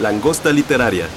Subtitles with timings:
[0.00, 1.08] Langosta Literaria.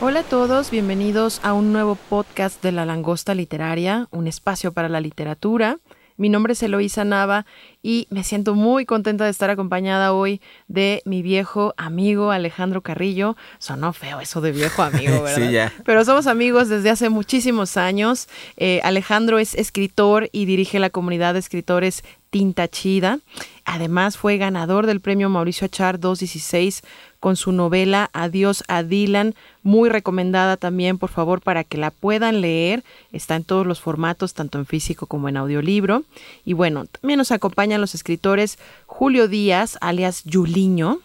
[0.00, 4.88] Hola a todos, bienvenidos a un nuevo podcast de La Langosta Literaria, un espacio para
[4.88, 5.80] la literatura.
[6.16, 7.44] Mi nombre es Eloísa Nava
[7.82, 13.36] y me siento muy contenta de estar acompañada hoy de mi viejo amigo Alejandro Carrillo.
[13.58, 15.46] Sonó feo eso de viejo amigo, ¿verdad?
[15.46, 15.72] sí, ya.
[15.84, 18.28] Pero somos amigos desde hace muchísimos años.
[18.56, 23.18] Eh, Alejandro es escritor y dirige la comunidad de escritores Tinta Chida.
[23.66, 26.82] Además fue ganador del premio Mauricio Achar 216
[27.18, 32.40] con su novela Adiós a Dylan, muy recomendada también, por favor, para que la puedan
[32.40, 32.84] leer.
[33.10, 36.04] Está en todos los formatos, tanto en físico como en audiolibro.
[36.44, 41.00] Y bueno, también nos acompañan los escritores Julio Díaz, alias Yuliño.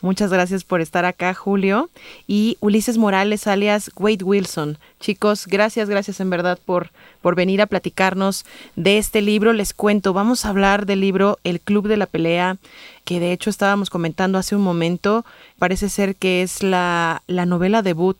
[0.00, 1.90] Muchas gracias por estar acá, Julio.
[2.26, 4.78] Y Ulises Morales, alias Wade Wilson.
[5.00, 8.44] Chicos, gracias, gracias en verdad por, por venir a platicarnos
[8.76, 9.52] de este libro.
[9.52, 12.56] Les cuento, vamos a hablar del libro El Club de la Pelea,
[13.04, 15.24] que de hecho estábamos comentando hace un momento.
[15.58, 18.18] Parece ser que es la, la novela debut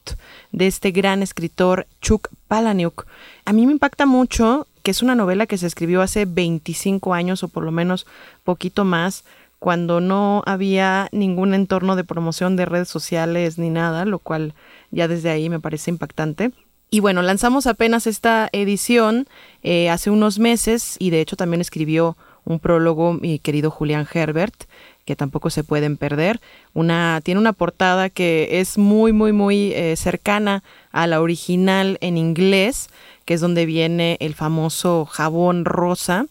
[0.53, 3.07] de este gran escritor Chuck Palahniuk.
[3.45, 7.43] A mí me impacta mucho que es una novela que se escribió hace 25 años
[7.43, 8.07] o por lo menos
[8.45, 9.25] poquito más
[9.65, 14.53] cuando no había ningún entorno de promoción de redes sociales ni nada, lo cual
[14.91, 16.51] ya desde ahí me parece impactante.
[16.91, 19.27] Y bueno, lanzamos apenas esta edición
[19.63, 24.65] eh, hace unos meses y de hecho también escribió un prólogo mi querido Julián Herbert,
[25.07, 26.43] que tampoco se pueden perder.
[26.75, 32.19] Una, tiene una portada que es muy, muy, muy eh, cercana a la original en
[32.19, 32.91] inglés,
[33.25, 36.27] que es donde viene el famoso jabón rosa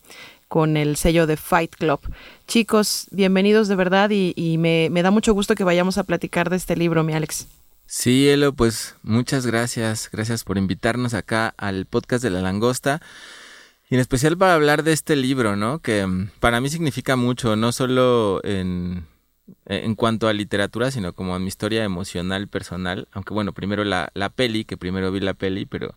[0.54, 2.00] con el sello de Fight Club.
[2.48, 6.58] Chicos, bienvenidos de verdad y, me, me, da mucho gusto que vayamos a platicar de
[6.58, 7.48] este libro, mi Alex.
[7.88, 10.12] Sí, Elo, pues muchas gracias.
[10.12, 13.02] Gracias por invitarnos acá al podcast de La Langosta.
[13.90, 15.80] Y en especial para hablar de este libro, ¿no?
[15.80, 19.08] Que mm, para mí significa mucho, no solo en,
[19.66, 23.08] en cuanto a literatura, sino como a mi historia emocional, personal.
[23.12, 25.96] Aunque bueno, primero la, la peli, que primero vi la peli, pero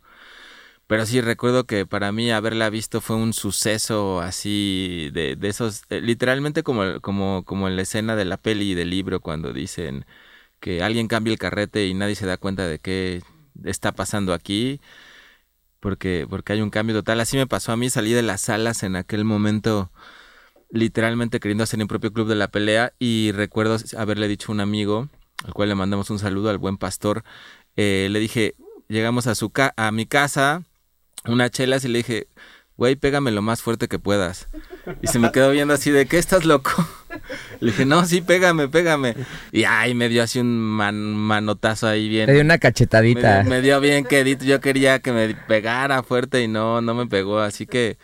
[0.86, 5.82] pero sí recuerdo que para mí haberla visto fue un suceso así de, de esos,
[5.90, 9.52] eh, literalmente como, como, como en la escena de la peli y del libro cuando
[9.52, 10.06] dicen
[10.60, 13.22] que alguien cambia el carrete y nadie se da cuenta de qué
[13.64, 14.80] está pasando aquí,
[15.80, 17.20] porque, porque hay un cambio total.
[17.20, 19.90] Así me pasó a mí, salí de las salas en aquel momento
[20.70, 24.60] literalmente queriendo hacer mi propio club de la pelea y recuerdo haberle dicho a un
[24.60, 25.08] amigo,
[25.44, 27.24] al cual le mandamos un saludo, al buen pastor,
[27.76, 28.54] eh, le dije,
[28.88, 30.64] llegamos a, su ca a mi casa,
[31.24, 32.28] una chela y le dije,
[32.76, 34.48] güey, pégame lo más fuerte que puedas.
[35.02, 36.70] Y se me quedó viendo así de, ¿qué estás loco?
[37.60, 39.14] Le dije, no, sí, pégame, pégame.
[39.50, 42.26] Y ay, me dio así un manotazo ahí bien.
[42.26, 43.42] Me dio una cachetadita.
[43.44, 44.44] Me, dio bien quedito.
[44.44, 47.40] Yo quería que me pegara fuerte y no, no me pegó.
[47.40, 47.96] Así que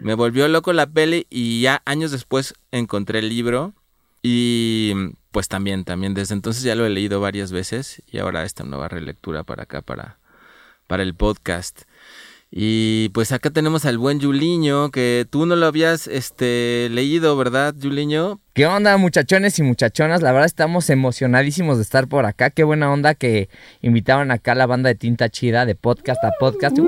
[0.00, 3.74] me volvió loco la peli y ya años después encontré el libro.
[4.22, 4.94] Y
[5.30, 8.88] pues también, también desde entonces ya lo he leído varias veces y ahora esta nueva
[8.88, 10.18] relectura para acá, para,
[10.86, 11.82] para el podcast.
[12.56, 17.74] Y pues acá tenemos al buen Yuliño, que tú no lo habías este, leído, ¿verdad,
[17.76, 18.38] Yuliño?
[18.52, 20.22] ¿Qué onda, muchachones y muchachonas?
[20.22, 22.50] La verdad estamos emocionadísimos de estar por acá.
[22.50, 23.48] Qué buena onda que
[23.82, 26.78] invitaron acá a la banda de Tinta Chida, de podcast a podcast.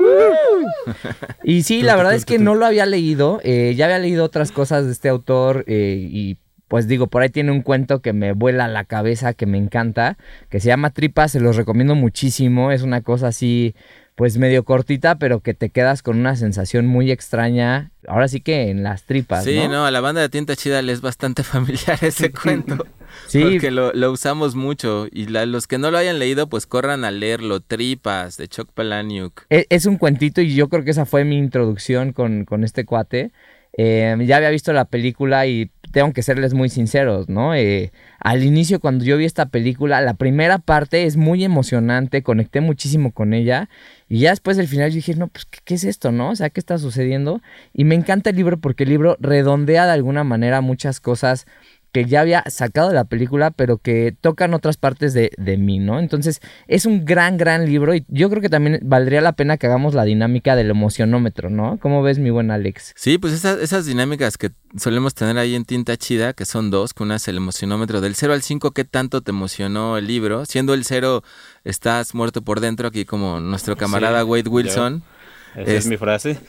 [1.43, 3.41] y sí, la verdad es que no lo había leído.
[3.43, 6.37] Eh, ya había leído otras cosas de este autor eh, y
[6.69, 10.17] pues digo, por ahí tiene un cuento que me vuela la cabeza, que me encanta,
[10.49, 12.71] que se llama Tripa, se los recomiendo muchísimo.
[12.71, 13.75] Es una cosa así
[14.17, 17.91] pues medio cortita, pero que te quedas con una sensación muy extraña.
[18.07, 19.43] Ahora sí que en las tripas.
[19.43, 22.83] Sí, no, a la banda de Tinta Chida le es bastante familiar ese cuento.
[23.27, 23.41] Sí.
[23.41, 25.07] Porque lo, usamos mucho.
[25.11, 27.61] Y los que no lo hayan leído, pues corran a leerlo.
[27.61, 29.45] Tripas, de Chuck Palahniuk.
[29.49, 32.85] Es, es, un cuentito y yo creo que esa fue mi introducción con, con este
[32.85, 33.31] cuate.
[33.77, 37.55] Eh, ya había visto la película y tengo que serles muy sinceros, ¿no?
[37.55, 42.61] Eh, al inicio cuando yo vi esta película, la primera parte es muy emocionante, conecté
[42.61, 43.69] muchísimo con ella
[44.09, 46.31] y ya después del final yo dije, no, pues, ¿qué, es esto, no?
[46.31, 47.41] O sea, ¿qué está sucediendo?
[47.73, 51.45] Y me encanta el libro porque el libro redondea de alguna manera muchas cosas
[51.91, 55.99] que ya había sacado de la película, pero que tocan otras partes de, mí, ¿no?
[55.99, 59.67] Entonces, es un gran, gran libro y yo creo que también valdría la pena que
[59.67, 61.79] hagamos la dinámica del emocionómetro, ¿no?
[61.81, 62.93] ¿Cómo ves, mi buen Alex?
[62.95, 66.93] Sí, pues esas, esas dinámicas que solemos tener ahí en Tinta Chida, que son dos,
[66.93, 70.45] que una es el emocionómetro del 0 al 5, ¿qué tanto te emocionó el libro?
[70.45, 71.23] Siendo el 0,
[71.63, 75.03] estás muerto por dentro, aquí como nuestro camarada Wade Wilson.
[75.57, 76.39] Esa es, mi frase.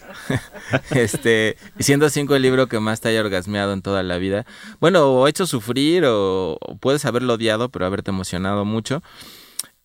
[0.90, 4.44] este, siendo cinco el libro que más te haya orgasmeado en toda la vida.
[4.80, 9.02] Bueno, o hecho sufrir, o, puedes haberlo odiado, pero haberte emocionado mucho.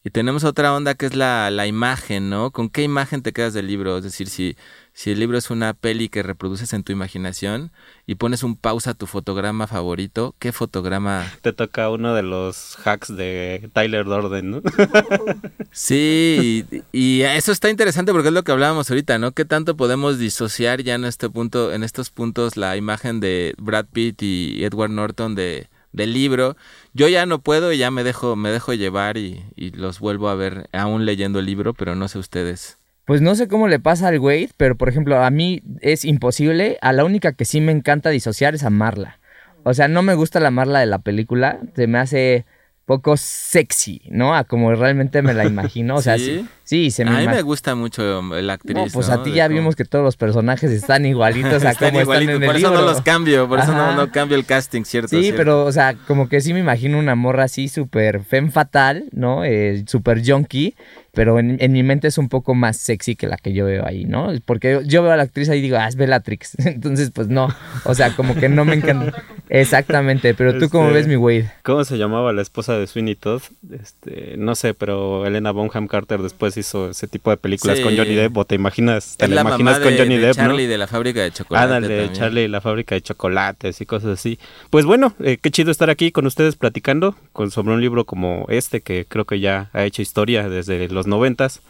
[0.03, 2.51] Y tenemos otra onda que es la, la imagen, ¿no?
[2.51, 3.97] ¿Con qué imagen te quedas del libro?
[3.97, 4.57] Es decir, si
[4.93, 7.71] si el libro es una peli que reproduces en tu imaginación
[8.05, 11.25] y pones un pausa a tu fotograma favorito, ¿qué fotograma?
[11.41, 14.61] Te toca uno de los hacks de Tyler Dorden, ¿no?
[15.71, 19.31] sí, y, eso está interesante porque es lo que hablábamos ahorita, ¿no?
[19.31, 23.87] ¿Qué tanto podemos disociar ya en este punto, en estos puntos, la imagen de Brad
[23.91, 26.57] Pitt y Edward Norton de del libro.
[26.93, 30.27] Yo ya no puedo y ya me dejo, me dejo llevar y, y los vuelvo
[30.27, 32.79] a ver aún leyendo el libro, pero no sé ustedes.
[33.05, 36.77] Pues no sé cómo le pasa al Wade, pero por ejemplo, a mí es imposible.
[36.81, 39.19] A la única que sí me encanta disociar es a Marla.
[39.63, 41.59] O sea, no me gusta la Marla de la película.
[41.75, 42.45] Se me hace
[42.85, 44.35] poco sexy, ¿no?
[44.35, 45.95] A como realmente me la imagino.
[45.95, 48.93] O sea, sí, sí, se me A mí me gusta mucho la actriz.
[48.93, 52.29] pues a ti ya vimos que todos los personajes están igualitos a como están en
[52.29, 55.09] el Por eso no los cambio, por eso no, cambio el casting, ¿cierto?
[55.09, 59.05] Sí, pero, o sea, como que sí me imagino una morra así súper femme fatal,
[59.11, 59.43] ¿no?
[59.43, 60.75] Eh, súper junkie
[61.13, 64.05] pero en, mi mente es un poco más sexy que la que yo veo ahí,
[64.05, 64.31] ¿no?
[64.45, 66.57] Porque yo veo a la actriz ahí y digo, ah, es Bellatrix.
[66.65, 67.49] Entonces, pues no,
[67.85, 69.23] o sea, como que no me encanta.
[69.47, 71.51] Exactamente, pero tú cómo este, ves mi Wade.
[71.61, 73.43] ¿Cómo se llamaba la esposa de Sweeney Todd?
[73.71, 78.15] Este, no sé, pero Elena Bonham Carter después hizo ese tipo de películas con Johnny
[78.15, 81.31] Depp, o te imaginas, te la, imaginas con Johnny Depp, Charlie de la fábrica de
[81.31, 81.73] chocolate.
[81.73, 84.39] Ah, de Charlie de la fábrica de chocolates y cosas así.
[84.69, 88.45] Pues bueno, eh, qué chido estar aquí con ustedes platicando con, sobre un libro como
[88.49, 91.61] este que creo que ya ha hecho historia desde los noventas.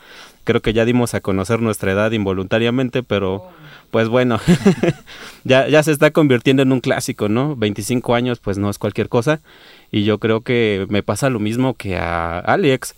[0.44, 3.50] Creo que ya dimos a conocer nuestra edad involuntariamente, pero
[3.92, 4.40] pues bueno,
[5.44, 7.56] ya, ya se está convirtiendo en un clásico, ¿no?
[7.56, 9.40] 25 años pues no es cualquier cosa
[9.92, 12.96] y yo creo que me pasa lo mismo que a Alex.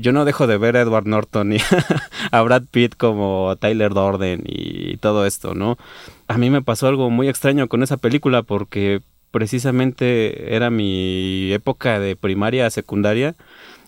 [0.00, 1.58] Yo no dejo de ver a Edward Norton y
[2.30, 5.76] a Brad Pitt como Tyler Dorden y todo esto, ¿no?
[6.28, 9.02] A mí me pasó algo muy extraño con esa película porque
[9.32, 13.34] precisamente era mi época de primaria, secundaria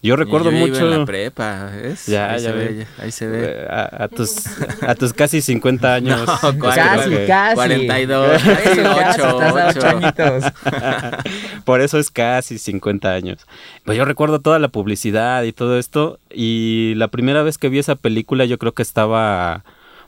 [0.02, 0.90] yo recuerdo mucho.
[0.90, 2.06] en la prepa, ¿ves?
[2.06, 2.86] Ya, ahí ya se ve.
[2.98, 3.38] Ahí se ve.
[3.44, 4.34] Eh, a, tus,
[4.82, 6.26] a tus casi 50 años.
[6.26, 7.54] No, casi, casi.
[7.54, 8.42] 42,
[9.16, 10.44] 8, añitos.
[11.64, 13.46] Por eso es casi 50 años.
[13.84, 16.18] Pues yo recuerdo toda la publicidad y todo esto.
[16.30, 19.64] Y la primera vez que vi esa película, yo creo que estaba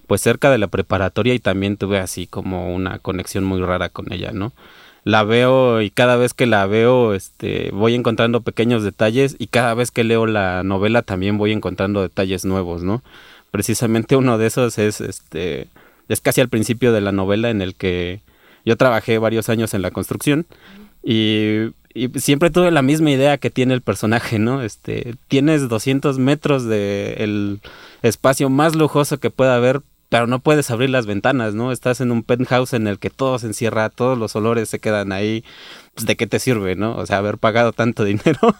[0.06, 4.12] pues cerca de la preparatoria y también tuve así como una conexión muy rara con
[4.12, 4.52] ella, ¿no?
[5.04, 9.74] La veo y cada vez que la veo este voy encontrando pequeños detalles y cada
[9.74, 13.02] vez que leo la novela también voy encontrando detalles nuevos, ¿no?
[13.50, 15.68] Precisamente uno de esos es este
[16.08, 18.20] es casi al principio de la novela en el que
[18.64, 20.46] yo trabajé varios años en la construcción
[21.02, 21.72] y,
[22.16, 24.62] siempre tuve la misma idea que tiene el personaje, ¿no?
[24.62, 27.60] Este, tienes 200 metros de el
[28.00, 29.82] espacio más lujoso que pueda haber
[30.12, 31.72] pero no puedes abrir las ventanas, ¿no?
[31.72, 35.10] Estás en un penthouse en el que todo se encierra, todos los olores se quedan
[35.10, 35.42] ahí.
[35.94, 36.94] Pues, ¿De qué te sirve, no?
[36.96, 38.54] O sea, haber pagado tanto dinero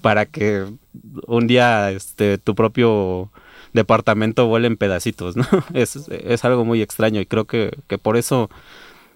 [0.00, 0.64] para que
[1.26, 3.30] un día este, tu propio
[3.74, 5.46] departamento vuele en pedacitos, ¿no?
[5.74, 8.48] Es, es algo muy extraño y creo que, que por eso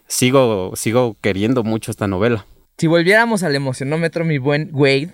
[0.08, 2.44] sigo, sigo queriendo mucho esta novela.
[2.77, 5.12] Si volviéramos al emocionómetro, mi buen Wade,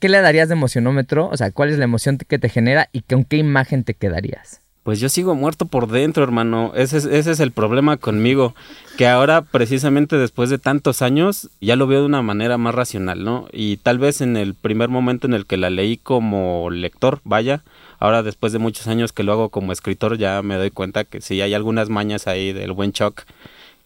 [0.00, 1.28] ¿qué le darías de emocionómetro?
[1.28, 4.65] O sea, ¿cuál es la emoción que te genera y con qué imagen te quedarías?
[4.86, 6.70] Pues yo sigo muerto por dentro, hermano.
[6.76, 8.54] Ese es, ese es el problema conmigo.
[8.96, 13.24] Que ahora, precisamente después de tantos años, ya lo veo de una manera más racional,
[13.24, 13.48] ¿no?
[13.52, 17.64] Y tal vez en el primer momento en el que la leí como lector, vaya,
[17.98, 21.20] ahora después de muchos años que lo hago como escritor, ya me doy cuenta que
[21.20, 23.22] sí hay algunas mañas ahí del buen shock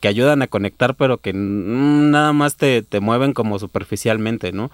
[0.01, 4.71] que ayudan a conectar, pero que nada más te, te mueven como superficialmente, ¿no?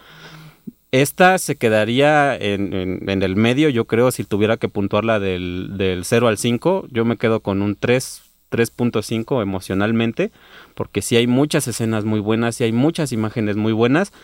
[1.03, 6.27] Esta se quedaría en, el medio, yo creo, si tuviera que puntuarla del, del 0
[6.27, 10.33] al 5, yo me quedo con un 3, 3.5 emocionalmente,
[10.75, 14.15] porque sí hay muchas escenas muy buenas, sí hay muchas imágenes muy buenas,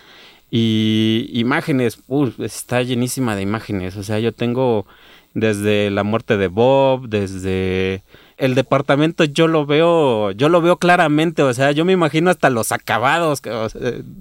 [0.51, 4.87] y imágenes, uh, está llenísima de imágenes, o sea, yo tengo
[5.35, 8.03] desde la muerte de Bob, desde
[8.37, 12.51] el departamento yo lo veo, yo lo veo claramente, o sea, yo me imagino hasta
[12.51, 13.43] los acabados,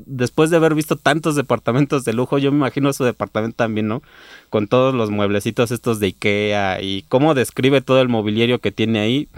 [0.06, 4.02] después de haber visto tantos departamentos de lujo, yo me imagino su departamento también, ¿no?
[4.50, 9.00] Con todos los mueblecitos estos de Ikea y cómo describe todo el mobiliario que tiene
[9.00, 9.30] ahí.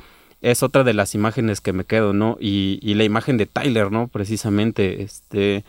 [0.41, 2.37] es otra de las imágenes que me quedo, ¿no?
[2.39, 4.09] Y, y la imagen de Tyler, ¿no?
[4.09, 5.63] Precisamente, este,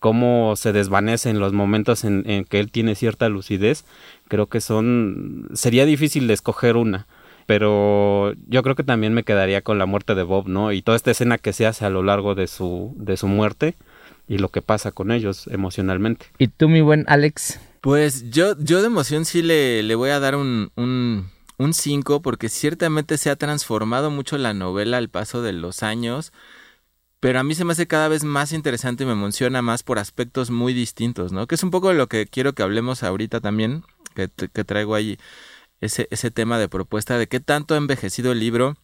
[0.00, 3.84] cómo se desvanece en los momentos en, en, que él tiene cierta lucidez,
[4.28, 7.06] creo que son, sería difícil de escoger una,
[7.50, 10.70] pero yo creo que también me quedaría con la muerte de Bob, ¿no?
[10.70, 13.74] Y toda esta escena que se hace a lo largo de su, de su muerte
[14.28, 16.26] y lo que pasa con ellos emocionalmente.
[16.38, 17.58] ¿Y tú, mi buen Alex?
[17.80, 21.28] Pues yo, yo de emoción sí le, le voy a dar un, un,
[21.58, 26.32] un 5 porque ciertamente se ha transformado mucho la novela al paso de los años,
[27.18, 29.98] pero a mí se me hace cada vez más interesante y me emociona más por
[29.98, 31.48] aspectos muy distintos, ¿no?
[31.48, 33.82] Que es un poco de lo que quiero que hablemos ahorita también,
[34.14, 35.18] que, que traigo ahí
[35.80, 38.76] ese, ese tema de propuesta de qué tanto ha envejecido el libro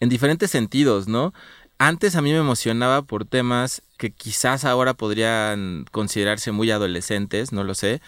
[0.00, 1.32] en diferentes sentidos, ¿no?
[1.78, 7.64] Antes a mí me emocionaba por temas que quizás ahora podrían considerarse muy adolescentes, no
[7.64, 8.00] lo sé,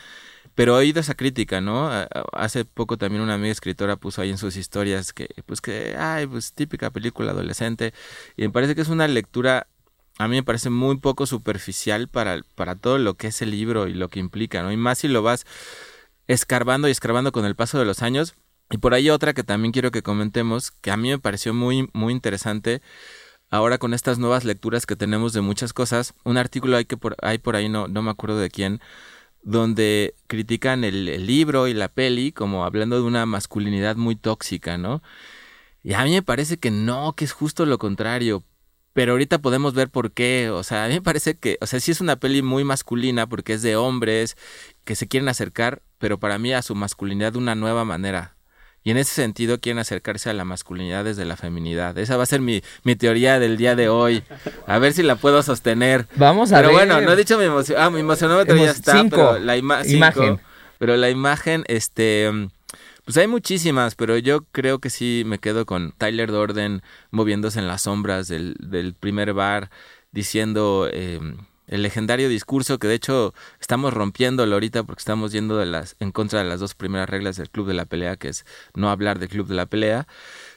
[0.55, 1.91] pero he oído esa crítica, ¿no?
[2.33, 6.27] Hace poco también una amiga escritora puso ahí en sus historias que, pues que, ay,
[6.27, 7.93] pues típica película adolescente.
[8.37, 9.67] Y me parece que es una lectura,
[10.19, 13.89] a mí me parece muy poco superficial para, para todo lo que es el libro
[13.89, 14.71] y lo que implica, ¿no?
[14.71, 15.47] Y más si lo vas
[16.29, 18.35] escarbando y escarbando con el paso de los años.
[18.71, 21.89] Y por ahí otra que también quiero que comentemos, que a mí me pareció muy,
[21.93, 22.83] muy interesante.
[23.51, 27.17] Ahora con estas nuevas lecturas que tenemos de muchas cosas, un artículo hay que por,
[27.23, 28.81] hay por ahí, no, no me acuerdo de quién,
[29.43, 34.79] donde critican el, el, libro y la peli como hablando de una masculinidad muy tóxica,
[34.79, 35.03] ¿no?
[35.85, 38.43] Y a mí me parece que no, que es justo lo contrario.
[38.95, 40.51] Pero ahorita podemos ver por qué.
[40.51, 43.29] O sea, a mí me parece que, o sea, sí es una peli muy masculina
[43.29, 44.37] porque es de hombres
[44.85, 48.37] que se quieren acercar, pero para mí a su masculinidad de una nueva manera.
[48.83, 51.97] Y en ese sentido quieren acercarse a la masculinidad desde la feminidad.
[51.97, 54.23] Esa va a ser mi, mi teoría del día de hoy.
[54.67, 56.07] A ver si la puedo sostener.
[56.17, 56.77] Vamos a pero ver.
[56.77, 57.81] bueno, no he dicho mi emoción.
[57.81, 58.99] Ah, mi emocionómetro ya está.
[58.99, 59.17] Cinco.
[59.17, 60.41] Pero la ima cinco, imagen.
[60.79, 62.31] Pero la imagen, este...
[63.07, 66.83] Pues hay muchísimas, pero yo creo que sí me quedo con Tyler Dorden
[67.13, 69.71] moviéndose en las sombras del, del primer bar,
[70.13, 70.87] diciendo...
[70.93, 71.19] Eh,
[71.67, 76.13] el legendario discurso que de hecho estamos rompiéndolo ahorita porque estamos yendo de las, en
[76.13, 78.45] contra de las dos primeras reglas del Club de la Pelea, que es
[78.75, 80.07] no hablar del Club de la Pelea.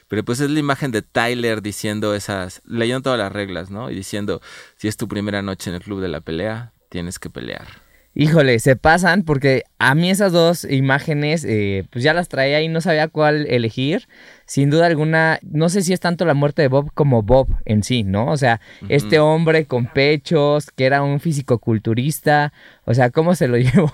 [0.08, 3.90] Pero pues es la imagen de Tyler diciendo esas, leyendo todas las reglas, ¿no?
[3.90, 4.40] Y diciendo,
[4.76, 7.87] si es tu primera noche en el Club de la Pelea, tienes que pelear.
[8.14, 12.68] Híjole, se pasan porque a mí esas dos imágenes, eh, pues ya las traía y
[12.68, 14.08] no sabía cuál elegir.
[14.44, 17.84] Sin duda alguna, no sé si es tanto la muerte de Bob como Bob en
[17.84, 18.26] sí, ¿no?
[18.26, 18.88] O sea, uh -huh.
[18.90, 22.52] este hombre con pechos, que era un físico-culturista,
[22.84, 23.92] o sea, cómo se lo llevó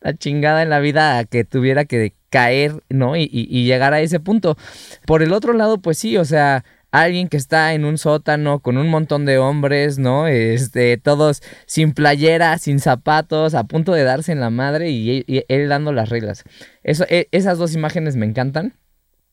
[0.00, 3.16] la chingada en la vida a que tuviera que caer, ¿no?
[3.16, 4.56] Y, y, y llegar a ese punto.
[5.06, 6.64] Por el otro lado, pues sí, o sea,
[7.02, 10.28] alguien que está en un sótano con un montón de hombres, ¿no?
[10.28, 15.68] Este, todos sin playera, sin zapatos, a punto de darse en la madre y, él
[15.68, 16.44] dando las reglas.
[16.84, 18.74] E, esas dos imágenes me encantan.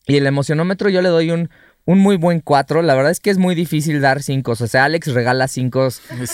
[0.07, 1.51] Y el emocionómetro yo le doy un,
[1.85, 2.81] un muy buen 4.
[2.81, 4.51] La verdad es que es muy difícil dar 5.
[4.51, 5.87] O sea, Alex regala 5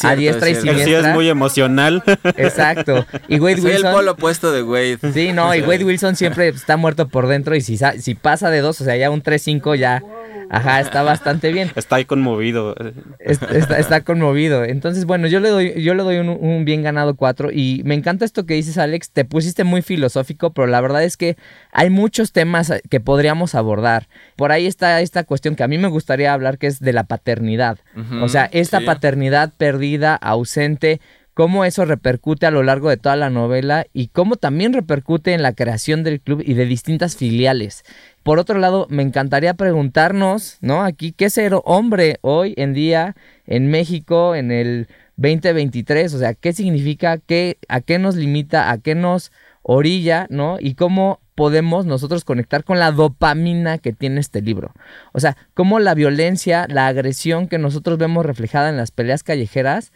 [0.04, 0.86] a diestra y siniestra.
[0.86, 2.04] Sí, es muy emocional.
[2.36, 3.06] Exacto.
[3.28, 3.88] Y Wade Soy Wilson.
[3.88, 5.00] el polo opuesto de Wade.
[5.14, 7.56] Sí, no, y Wade Wilson siempre está muerto por dentro.
[7.56, 10.04] Y si, si pasa de 2, o sea, ya un 3-5 ya.
[10.50, 11.72] Ajá, está bastante bien.
[11.76, 12.74] Está ahí conmovido.
[13.20, 14.64] Está, está, está, conmovido.
[14.64, 17.52] Entonces, bueno, yo le doy, yo le doy un, un, bien ganado 4.
[17.52, 19.12] Y me encanta esto que dices, Alex.
[19.12, 21.36] Te pusiste muy filosófico, pero la verdad es que
[21.72, 24.08] hay muchos temas que podríamos abordar.
[24.38, 27.04] Por ahí está esta cuestión que a mí me gustaría hablar, que es de la
[27.04, 27.80] paternidad.
[27.96, 28.86] Uh -huh, o sea, esta sí.
[28.86, 31.02] paternidad perdida, ausente,
[31.34, 35.44] cómo eso repercute a lo largo de toda la novela y cómo también repercute en
[35.44, 37.84] la creación del club y de distintas filiales.
[38.24, 40.84] Por otro lado, me encantaría preguntarnos, ¿no?
[40.84, 43.16] Aquí, ¿qué es ser hombre hoy en día
[43.46, 46.14] en México en el 2023?
[46.14, 47.20] O sea, ¿qué significa?
[47.20, 48.72] Qué, ¿A qué nos limita?
[48.72, 50.28] ¿A qué nos orilla?
[50.30, 50.58] ¿No?
[50.60, 54.74] Y cómo podemos nosotros conectar con la dopamina que tiene este libro.
[55.14, 59.92] O sea, cómo la violencia, la agresión que nosotros vemos reflejada en las peleas callejeras,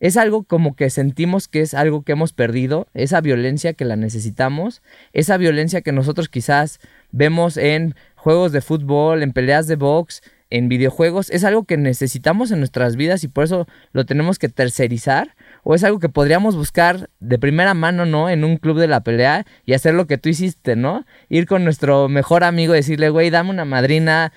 [0.00, 3.96] es algo como que sentimos que es algo que hemos perdido, esa violencia que la
[3.96, 4.80] necesitamos,
[5.12, 6.80] esa violencia que nosotros quizás
[7.12, 12.50] vemos en juegos de fútbol, en peleas de box, en videojuegos, es algo que necesitamos
[12.50, 15.36] en nuestras vidas y por eso lo tenemos que tercerizar
[15.70, 18.30] o es algo que podríamos buscar de primera mano, ¿no?
[18.30, 21.04] En un club de la pelea y hacer lo que tú hiciste, ¿no?
[21.28, 24.32] Ir con nuestro mejor amigo y decirle, güey, dame una madrina,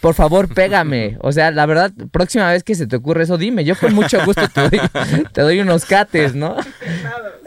[0.00, 1.18] por favor, pégame.
[1.22, 3.64] O sea, la verdad, próxima vez que se te ocurre eso, dime.
[3.64, 4.80] Yo con mucho gusto te doy,
[5.32, 6.54] te doy unos cates, ¿no?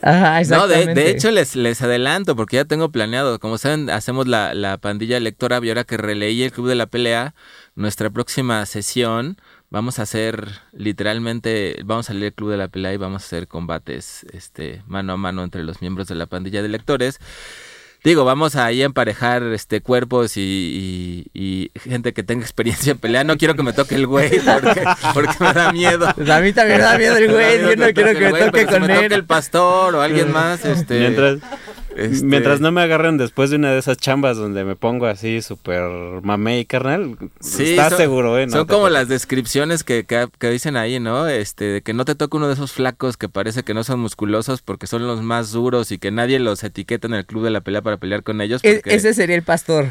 [0.01, 0.85] Ajá, exactamente.
[0.87, 3.39] No, de, de, hecho, les, les adelanto, porque ya tengo planeado.
[3.39, 5.61] Como saben, hacemos la, la pandilla lectora.
[5.63, 7.35] Y ahora que releí el Club de la Pelea,
[7.75, 9.37] nuestra próxima sesión
[9.73, 13.25] vamos a hacer literalmente, vamos a leer el Club de la Pelea y vamos a
[13.25, 17.19] hacer combates este, mano a mano entre los miembros de la pandilla de lectores.
[18.03, 22.97] Digo, vamos ahí a emparejar este cuerpos y, y- y gente que tenga experiencia en
[22.99, 23.23] pelea.
[23.23, 24.29] No quiero que me toque el güey
[24.61, 26.07] porque, porque me da miedo.
[26.13, 27.61] Pues a mí también me da miedo el güey.
[27.61, 29.13] Yo no quiero toque que el me güey, toque pero si con me toque él.
[29.13, 30.99] el pastor o alguien más, este...
[30.99, 31.39] Mientras,
[31.95, 35.41] este, mientras no me agarren después de una de esas chambas donde me pongo así
[35.41, 35.83] súper
[36.23, 38.45] mamey, carnal, Sí, estás son- seguro, ¿eh?
[38.47, 41.27] No son como las descripciones que, que, que dicen ahí, ¿no?
[41.27, 43.99] Este, de que no te toque uno de esos flacos que parece que no son
[43.99, 47.49] musculosos porque son los más duros y que nadie los etiqueta en el club de
[47.51, 48.61] la pelea para pelear con ellos.
[48.63, 49.89] E- Porque, ese sería el pastor.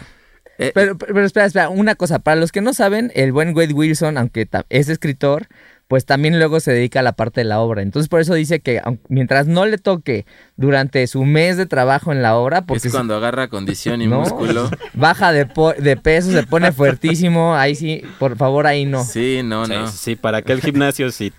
[0.58, 2.18] eh, Pero, pero espera, espera, una cosa.
[2.18, 5.46] Para los que no saben, el buen Wade Wilson, aunque es escritor,
[5.92, 7.82] pues también luego se dedica a la parte de la obra.
[7.82, 8.80] Entonces por eso dice que
[9.10, 10.24] mientras no le toque
[10.56, 14.20] durante su mes de trabajo en la obra, porque es cuando agarra condición y No.
[14.20, 14.70] músculo.
[14.94, 19.04] baja de, po- de peso, se pone fuertísimo, ahí sí, por favor, ahí no.
[19.04, 19.86] Sí, no, Sí, no.
[19.86, 21.30] sí, sí, para aquel gimnasio sí.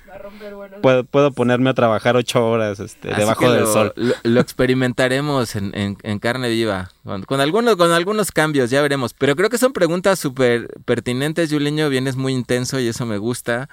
[0.83, 3.93] Puedo, puedo ponerme a trabajar ocho horas este, debajo del lo, sol.
[3.95, 8.83] Lo, lo experimentaremos en, en- en carne viva, con, con algunos, con algunos cambios, ya
[8.83, 9.15] veremos.
[9.15, 13.67] Pero creo que son preguntas súper pertinentes, Yuliño, vienes muy intenso y eso me gusta.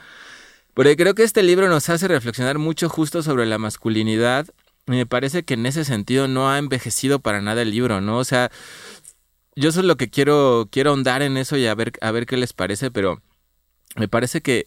[0.74, 4.46] Porque creo que este libro nos hace reflexionar mucho justo sobre la masculinidad.
[4.86, 8.18] Me parece que en ese sentido no ha envejecido para nada el libro, ¿no?
[8.18, 8.50] O sea,
[9.56, 12.26] yo eso es lo que quiero, quiero ahondar en eso y a ver, a ver
[12.26, 13.22] qué les parece, pero
[13.96, 14.66] me parece que,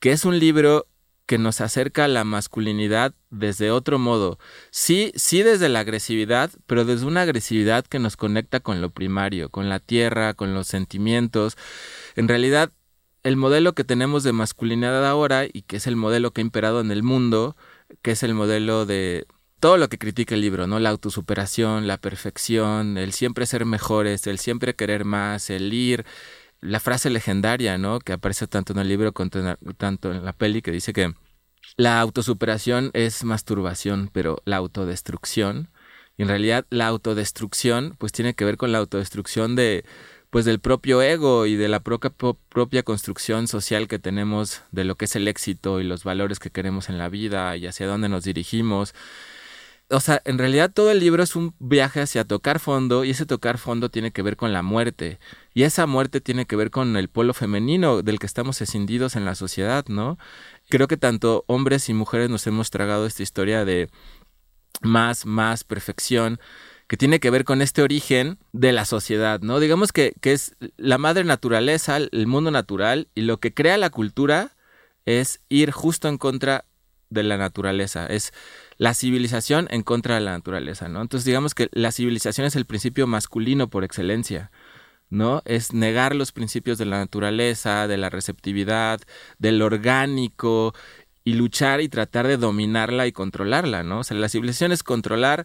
[0.00, 0.86] que es un libro
[1.26, 4.38] que nos acerca a la masculinidad desde otro modo.
[4.70, 9.48] Sí, sí desde la agresividad, pero desde una agresividad que nos conecta con lo primario,
[9.50, 11.56] con la tierra, con los sentimientos.
[12.14, 12.72] En realidad,
[13.24, 16.80] el modelo que tenemos de masculinidad ahora y que es el modelo que ha imperado
[16.80, 17.56] en el mundo,
[18.02, 19.26] que es el modelo de
[19.60, 20.78] todo lo que critica el libro, ¿no?
[20.78, 26.04] La autosuperación, la perfección, el siempre ser mejores, el siempre querer más, el ir,
[26.60, 27.98] la frase legendaria, ¿no?
[27.98, 29.30] Que aparece tanto en el libro como
[29.78, 31.14] tanto en la peli, que dice que
[31.78, 35.70] la autosuperación es masturbación, pero la autodestrucción,
[36.18, 39.84] y en realidad la autodestrucción, pues tiene que ver con la autodestrucción de,
[40.34, 45.04] pues del propio ego y de la propia, construcción social que tenemos de lo que
[45.04, 48.24] es el éxito y los valores que queremos en la vida y hacia dónde nos
[48.24, 48.96] dirigimos.
[49.90, 53.26] O sea, en realidad todo el libro es un viaje hacia tocar fondo y ese
[53.26, 55.20] tocar fondo tiene que ver con la muerte.
[55.54, 59.24] Y esa muerte tiene que ver con el polo femenino del que estamos escindidos en
[59.24, 60.18] la sociedad, ¿no?
[60.68, 63.88] Creo que tanto hombres y mujeres nos hemos tragado esta historia de
[64.82, 66.40] más, más perfección,
[66.94, 69.58] que tiene que ver con este origen de la sociedad, ¿no?
[69.58, 73.90] Digamos que, que es la madre naturaleza, el mundo natural, y lo que crea la
[73.90, 74.52] cultura
[75.04, 76.66] es ir justo en contra
[77.10, 78.32] de la naturaleza, es
[78.76, 81.02] la civilización en contra de la naturaleza, ¿no?
[81.02, 84.52] Entonces digamos que la civilización es el principio masculino por excelencia,
[85.10, 85.42] ¿no?
[85.46, 89.00] Es negar los principios de la naturaleza, de la receptividad,
[89.40, 90.76] del orgánico
[91.24, 93.98] y luchar y tratar de dominarla y controlarla, ¿no?
[93.98, 95.44] O sea, la civilización es controlar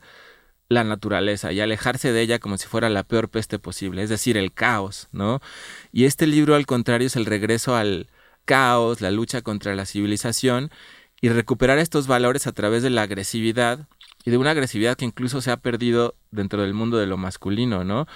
[0.70, 4.38] la naturaleza y alejarse de ella como si fuera la peor peste posible, es decir,
[4.38, 5.42] el caos, ¿no?
[5.92, 8.08] Y este libro al contrario es el regreso al
[8.46, 10.70] caos, la lucha contra la civilización
[11.22, 13.88] y recuperar estos valores a través de la agresividad
[14.24, 17.84] y de una agresividad que incluso se ha perdido dentro del mundo de lo masculino,
[17.84, 18.08] ¿no?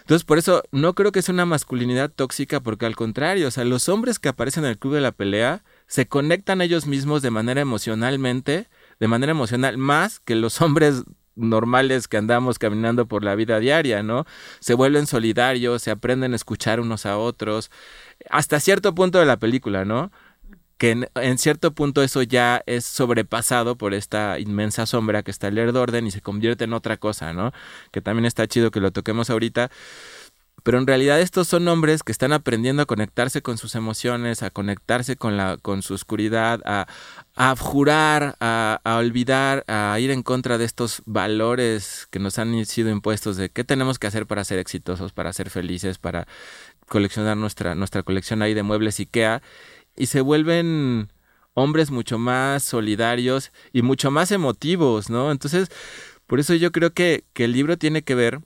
[0.00, 3.64] Entonces, por eso no creo que sea una masculinidad tóxica, porque al contrario, o sea,
[3.64, 7.32] los hombres que aparecen en el club de la pelea se conectan ellos mismos de
[7.32, 8.68] manera emocionalmente,
[9.00, 11.02] de manera emocional, más que los hombres
[11.36, 14.26] normales que andamos caminando por la vida diaria, ¿no?
[14.60, 17.70] Se vuelven solidarios, se aprenden a escuchar unos a otros,
[18.30, 20.10] hasta cierto punto de la película, ¿no?
[20.78, 25.58] que en, cierto punto eso ya es sobrepasado por esta inmensa sombra que está el
[25.76, 27.52] Orden y se convierte en otra cosa, ¿no?
[27.92, 29.70] Que también está chido que lo toquemos ahorita.
[30.66, 34.50] Pero en realidad estos son hombres que están aprendiendo a conectarse con sus emociones, a
[34.50, 36.88] conectarse con, la, con su oscuridad, a,
[37.36, 42.66] a jurar, a, a, olvidar, a ir en contra de estos valores que nos han
[42.66, 46.26] sido impuestos de qué tenemos que hacer para ser exitosos, para ser felices, para
[46.88, 49.42] coleccionar nuestra, nuestra colección ahí de muebles IKEA
[49.96, 51.12] y se vuelven
[51.54, 55.30] hombres mucho más solidarios y mucho más emotivos, ¿no?
[55.30, 55.68] Entonces,
[56.26, 58.40] por eso yo creo que, que el libro tiene que ver,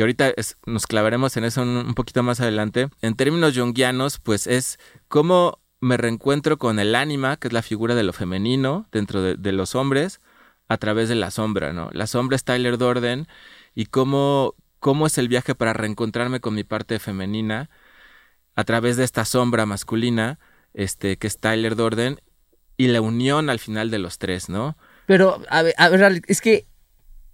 [0.00, 0.32] que ahorita
[0.64, 5.98] nos clavaremos en eso un, poquito más adelante, en términos junguianos, pues es cómo me
[5.98, 10.22] reencuentro con el ánima, que es la figura de lo femenino dentro de, los hombres,
[10.68, 11.90] a través de la sombra, ¿no?
[11.92, 13.28] La sombra es Tyler Dorden
[13.74, 17.68] y cómo, cómo es el viaje para reencontrarme con mi parte femenina
[18.56, 20.38] a través de esta sombra masculina
[20.72, 22.22] este, que es Tyler Dorden,
[22.78, 24.78] y la unión al final de los tres, ¿no?
[25.04, 25.74] Pero, a ver,
[26.26, 26.66] es que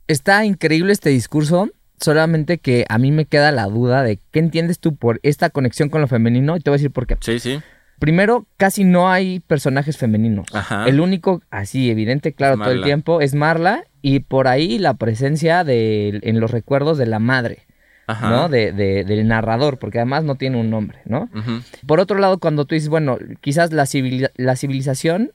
[0.08, 4.78] está increíble este discurso, solamente que a mí me queda la duda de qué entiendes
[4.78, 7.16] tú por esta conexión con lo femenino, y te voy a decir por qué.
[7.20, 7.60] Sí, sí.
[7.98, 10.46] Primero, casi no hay personajes femeninos.
[10.52, 10.86] Ajá.
[10.86, 15.64] El único, así, evidente, claro, todo el tiempo, es Marla, y por ahí la presencia
[15.64, 17.66] de, en los recuerdos de la madre.
[18.22, 18.48] ¿no?
[18.48, 21.28] De, de, del narrador, porque además no tiene un nombre, ¿no?
[21.88, 23.84] Por otro lado, cuando tú dices, bueno, quizás la,
[24.36, 25.32] la civilización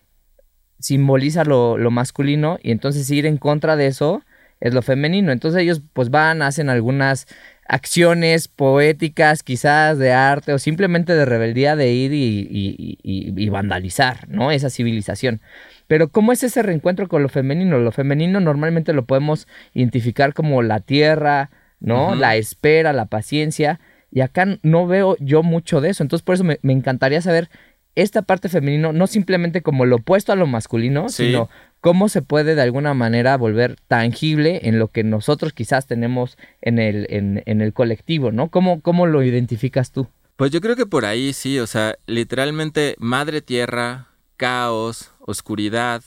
[0.80, 4.24] simboliza lo, lo, masculino y entonces ir en contra de eso
[4.62, 5.32] es lo femenino.
[5.32, 7.28] Entonces ellos pues van, hacen algunas
[7.68, 14.52] acciones poéticas, quizás de arte o simplemente de rebeldía de ir y, vandalizar, ¿no?
[14.52, 15.42] Esa civilización.
[15.88, 17.80] Pero ¿cómo es ese reencuentro con lo femenino?
[17.80, 22.16] Lo femenino normalmente lo podemos identificar como la tierra, ¿no?
[22.16, 23.80] La espera, la paciencia.
[24.12, 26.04] Y acá no veo yo mucho de eso.
[26.04, 27.50] Entonces por eso me, encantaría saber
[27.96, 31.50] esta parte femenino, no simplemente como lo opuesto a lo masculino, sino
[31.82, 36.80] cómo se puede de alguna manera volver tangible en lo que nosotros quizás tenemos en
[36.80, 38.50] el, en, el colectivo, ¿no?
[38.50, 40.08] ¿Cómo, ¿Cómo lo identificas tú?
[40.38, 46.04] Pues yo creo que por ahí sí, o sea, literalmente madre tierra, caos, oscuridad.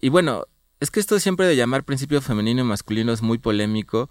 [0.00, 0.46] Y bueno,
[0.80, 4.10] es que esto siempre de llamar principio femenino y masculino es muy polémico,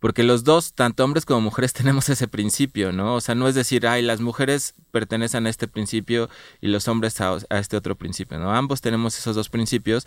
[0.00, 3.14] porque los dos, tanto hombres como mujeres, tenemos ese principio, ¿no?
[3.14, 6.28] O sea, no es decir, ay, las mujeres pertenecen a este principio
[6.60, 8.52] y los hombres a, este otro principio, ¿no?
[8.52, 10.06] Ambos tenemos esos dos principios,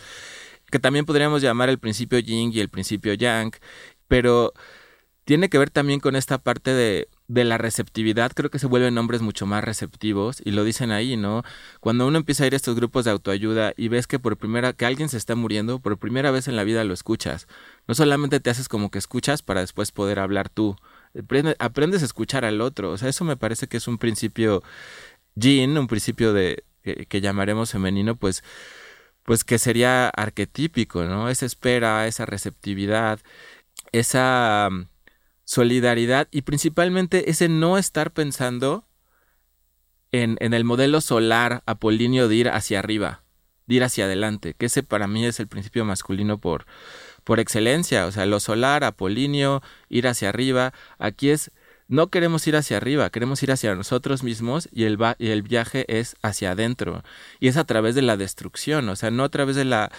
[0.70, 3.52] que también podríamos llamar el principio yin y el principio yang,
[4.08, 4.54] pero
[5.26, 8.98] tiene que ver también con esta parte de de la receptividad, creo que se vuelven
[8.98, 11.44] hombres mucho más receptivos y lo dicen ahí, ¿no?
[11.80, 14.74] Cuando uno empieza a ir a estos grupos de autoayuda y ves que por primera
[14.74, 17.48] que alguien se está muriendo, por primera vez en la vida lo escuchas.
[17.88, 20.76] No solamente te haces como que escuchas para después poder hablar tú.
[21.60, 22.92] aprendes a escuchar al otro.
[22.92, 24.64] O sea, eso me parece que es un principio
[25.36, 28.44] yin, un principio de que, llamaremos femenino, pues
[29.24, 31.30] pues que sería arquetípico, ¿no?
[31.30, 33.20] Esa espera, esa receptividad,
[33.94, 34.70] esa
[35.54, 38.88] solidaridad y principalmente ese no estar pensando
[40.12, 43.24] en, en, el modelo solar apolíneo de ir hacia arriba,
[43.68, 46.66] de ir hacia adelante, que ese para mí es el principio masculino por,
[47.24, 51.52] por excelencia, o sea, lo solar, apolíneo, ir hacia arriba, aquí es,
[51.88, 55.86] no queremos ir hacia arriba, queremos ir hacia nosotros mismos y el, y el viaje
[55.88, 57.04] es hacia adentro,
[57.40, 59.92] y es a través de la destrucción, o sea, no a través de la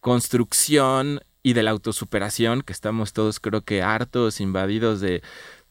[0.00, 5.22] construcción y de la autosuperación, que estamos todos creo que hartos, invadidos de,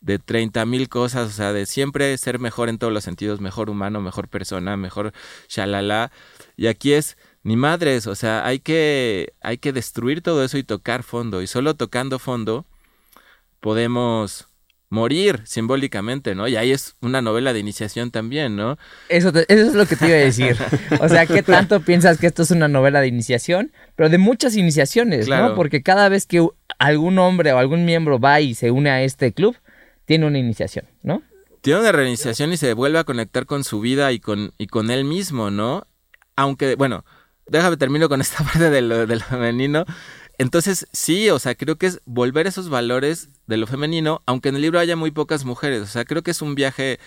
[0.01, 3.69] de 30 mil cosas, o sea, de siempre ser mejor en todos los sentidos, mejor
[3.69, 5.13] humano, mejor persona, mejor
[5.47, 6.11] shalala.
[6.57, 10.63] Y aquí es, ni madres, o sea, hay que, hay que destruir todo eso y
[10.63, 11.41] tocar fondo.
[11.41, 12.65] Y solo tocando fondo
[13.59, 14.48] podemos
[14.89, 16.47] morir simbólicamente, ¿no?
[16.47, 18.77] Y ahí es una novela de iniciación también, ¿no?
[19.07, 20.57] Eso, eso es lo que te iba a decir.
[20.99, 23.71] O sea, ¿qué tanto piensas que esto es una novela de iniciación?
[23.95, 25.55] Pero de muchas iniciaciones, ¿no?
[25.55, 26.45] Porque cada vez que
[26.79, 29.55] algún hombre o algún miembro va y se une a este club,
[30.05, 31.21] tiene una iniciación, ¿no?
[31.61, 34.89] Tiene una reiniciación y se vuelve a conectar con su vida y con, y con
[34.89, 35.85] él mismo, ¿no?
[36.35, 37.03] Aunque, bueno,
[37.45, 39.85] déjame termino con esta parte de lo, de lo femenino.
[40.39, 44.55] Entonces, sí, o sea, creo que es volver esos valores de lo femenino, aunque en
[44.55, 45.81] el libro haya muy pocas mujeres.
[45.81, 46.97] O sea, creo que es un viaje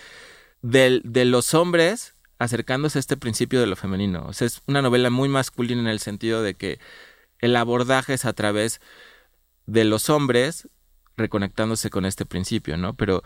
[0.61, 4.25] de, de los hombres acercándose a este principio de lo femenino.
[4.27, 6.79] O sea, es una novela muy masculina en el sentido de que
[7.39, 8.79] el abordaje es a través
[9.65, 10.67] de los hombres
[11.17, 12.93] reconectándose con este principio, ¿no?
[12.93, 13.23] Pero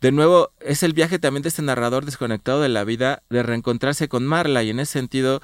[0.00, 4.08] de nuevo, es el viaje también de este narrador desconectado de la vida, de reencontrarse
[4.08, 5.40] con Marla, y en ese sentido,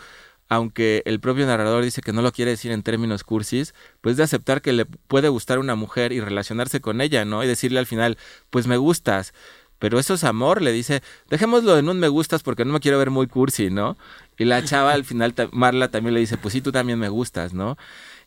[0.55, 4.23] aunque el propio narrador dice que no lo quiere decir en términos cursis, pues de
[4.23, 7.43] aceptar que le puede gustar una mujer y relacionarse con ella, ¿no?
[7.45, 8.19] Y decirle al final,
[8.51, 9.35] pues me gustas.
[9.79, 12.99] Pero eso es amor, le dice, dejémoslo en un me gustas porque no me quiero
[12.99, 13.97] ver muy cursi, ¿no?
[14.39, 17.53] Y la chava al final, Marla también le dice, pues sí, tú también me gustas,
[17.53, 17.77] ¿no?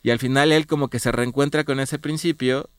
[0.02, 2.70] Y al final él como que se reencuentra con ese principio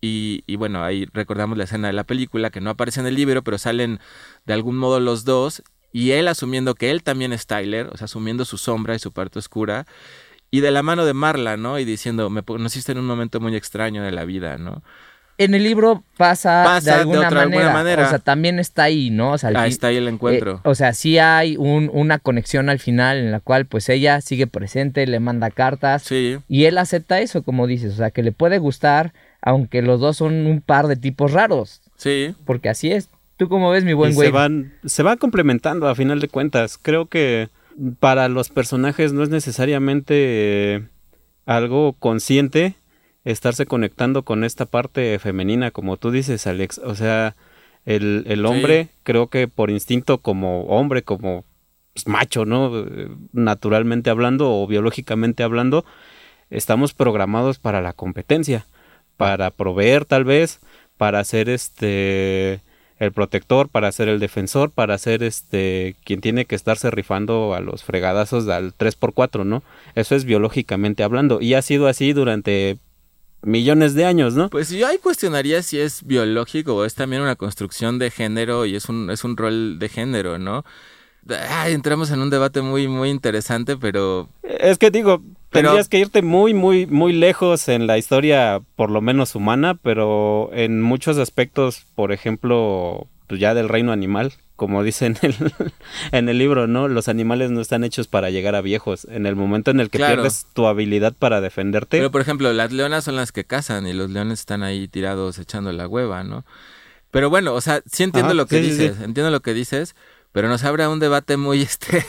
[0.00, 3.14] y, y, bueno, ahí recordamos la escena de la película que no aparece en el
[3.14, 4.00] libro, pero salen
[4.46, 8.06] de algún modo los dos y él asumiendo que él también es Tyler, o sea,
[8.06, 9.86] asumiendo su sombra y su parte oscura,
[10.50, 11.78] y de la mano de Marla, ¿no?
[11.78, 14.82] Y diciendo, me conociste en un momento muy extraño de la vida, ¿no?
[15.40, 19.32] En el libro pasa, de, alguna, manera, O sea, también está ahí, ¿no?
[19.32, 20.56] O sea, ahí está ahí el encuentro.
[20.56, 24.20] Eh, o sea, sí hay un, una conexión al final en la cual pues ella
[24.20, 26.02] sigue presente, le manda cartas.
[26.02, 26.38] Sí.
[26.48, 27.94] Y él acepta eso, como dices.
[27.94, 31.82] O sea, que le puede gustar, aunque los dos son un par de tipos raros.
[31.96, 32.34] Sí.
[32.44, 33.08] Porque así es.
[33.38, 34.28] ¿Tú cómo ves, mi buen güey?
[34.28, 36.76] Se van, se va complementando a final de cuentas.
[36.76, 37.48] Creo que
[38.00, 40.14] para los personajes no es necesariamente
[40.74, 40.88] eh,
[41.46, 42.74] algo consciente
[43.24, 46.78] estarse conectando con esta parte femenina, como tú dices, Alex.
[46.78, 47.36] O sea,
[47.84, 51.44] el, el hombre, creo que por instinto como hombre, como
[51.92, 52.72] pues, macho, ¿no?
[53.32, 55.84] Naturalmente hablando o biológicamente hablando,
[56.50, 58.66] estamos programados para la competencia,
[59.16, 60.58] para proveer tal vez,
[60.96, 62.62] para hacer este
[62.98, 67.60] el protector, para ser el defensor, para ser este quien tiene que estarse rifando a
[67.60, 69.62] los fregadazos al 3x4, ¿no?
[69.94, 72.78] Eso es biológicamente hablando y ha sido así durante
[73.42, 74.50] millones de años, ¿no?
[74.50, 78.74] Pues yo ahí cuestionaría si es biológico o es también una construcción de género y
[78.74, 80.64] es un, es un rol de género, ¿no?
[81.50, 84.28] Ay, entramos en un debate muy, muy interesante, pero...
[84.42, 89.00] Es que digo, tendrías que irte muy, muy, muy lejos en la historia, por lo
[89.00, 95.06] menos humana, pero en muchos aspectos, por ejemplo, pues ya del reino animal, como dice
[95.06, 95.34] en el,
[96.12, 96.88] en el libro, ¿no?
[96.88, 99.06] Los animales no están hechos para llegar a viejos.
[99.08, 101.98] En el momento en el que pierdes tu habilidad para defenderte.
[101.98, 105.38] Pero, por ejemplo, las leonas son las que cazan y los leones están ahí tirados
[105.38, 106.44] echando la hueva, ¿no?
[107.10, 109.94] Pero bueno, o sea, sí entiendo lo que dices, entiendo lo que dices,
[110.32, 112.04] pero nos abre un debate muy este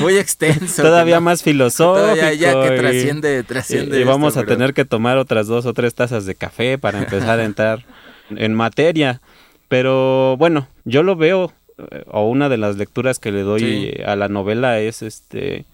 [0.00, 4.84] muy, extenso todavía más filosófico todavía ya que trasciende trasciende y, vamos a tener que
[4.84, 7.84] tomar otras dos o tres tazas de café para empezar a entrar
[8.30, 9.20] en materia.
[9.68, 11.52] Pero bueno yo lo veo
[11.90, 15.64] eh, o una de las lecturas que le doy a la novela es este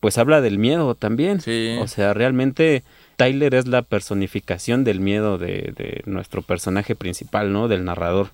[0.00, 1.40] pues habla del miedo también.
[1.80, 2.82] O sea realmente
[3.16, 8.30] Tyler es la personificación del miedo de, de nuestro personaje principal no del narrador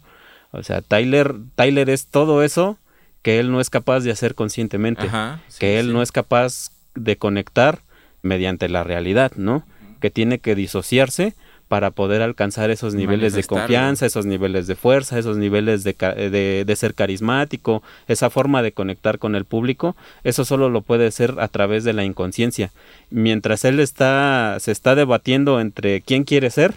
[0.52, 2.78] o sea, Tyler, Tyler es todo eso
[3.22, 5.08] que él no es capaz de hacer conscientemente,
[5.58, 7.80] que él no es capaz de conectar
[8.22, 9.64] mediante la realidad, ¿no?
[10.00, 11.34] Que tiene que disociarse
[11.68, 16.64] para poder alcanzar esos niveles de confianza, esos niveles de fuerza, esos niveles de, de,
[16.66, 21.36] de, ser carismático, esa forma de conectar con el público, eso solo lo puede ser
[21.38, 22.72] a través de la inconsciencia.
[23.08, 26.74] Mientras él está, se está debatiendo entre quién quiere ser,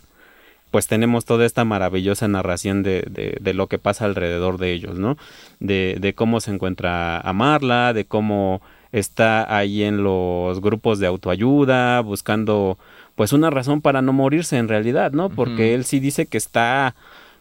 [0.76, 5.16] pues tenemos toda esta maravillosa narración de, de, lo que pasa alrededor de ellos, ¿no?
[5.62, 8.62] De, de cómo se encuentra a Marla, de cómo
[8.92, 12.78] está ahí en los grupos de autoayuda, buscando
[13.16, 15.30] pues una razón para no morirse en realidad, ¿no?
[15.30, 16.94] Porque él sí dice que está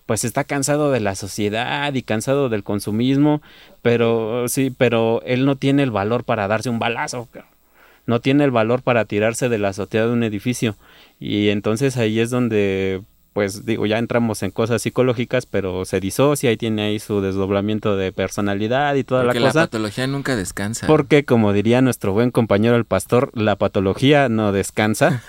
[0.06, 3.42] pues está cansado de la sociedad y cansado del consumismo,
[3.82, 7.26] pero sí, pero él no tiene el valor para darse un balazo,
[8.06, 10.76] no tiene el valor para tirarse de la azotea de un edificio
[11.18, 13.02] y entonces ahí es donde
[13.34, 17.96] pues digo, ya entramos en cosas psicológicas, pero se disocia y tiene ahí su desdoblamiento
[17.96, 19.44] de personalidad y toda la cosa.
[19.46, 20.86] la patología nunca descansa.
[20.86, 25.20] Porque, como diría nuestro buen compañero el pastor, la patología no descansa.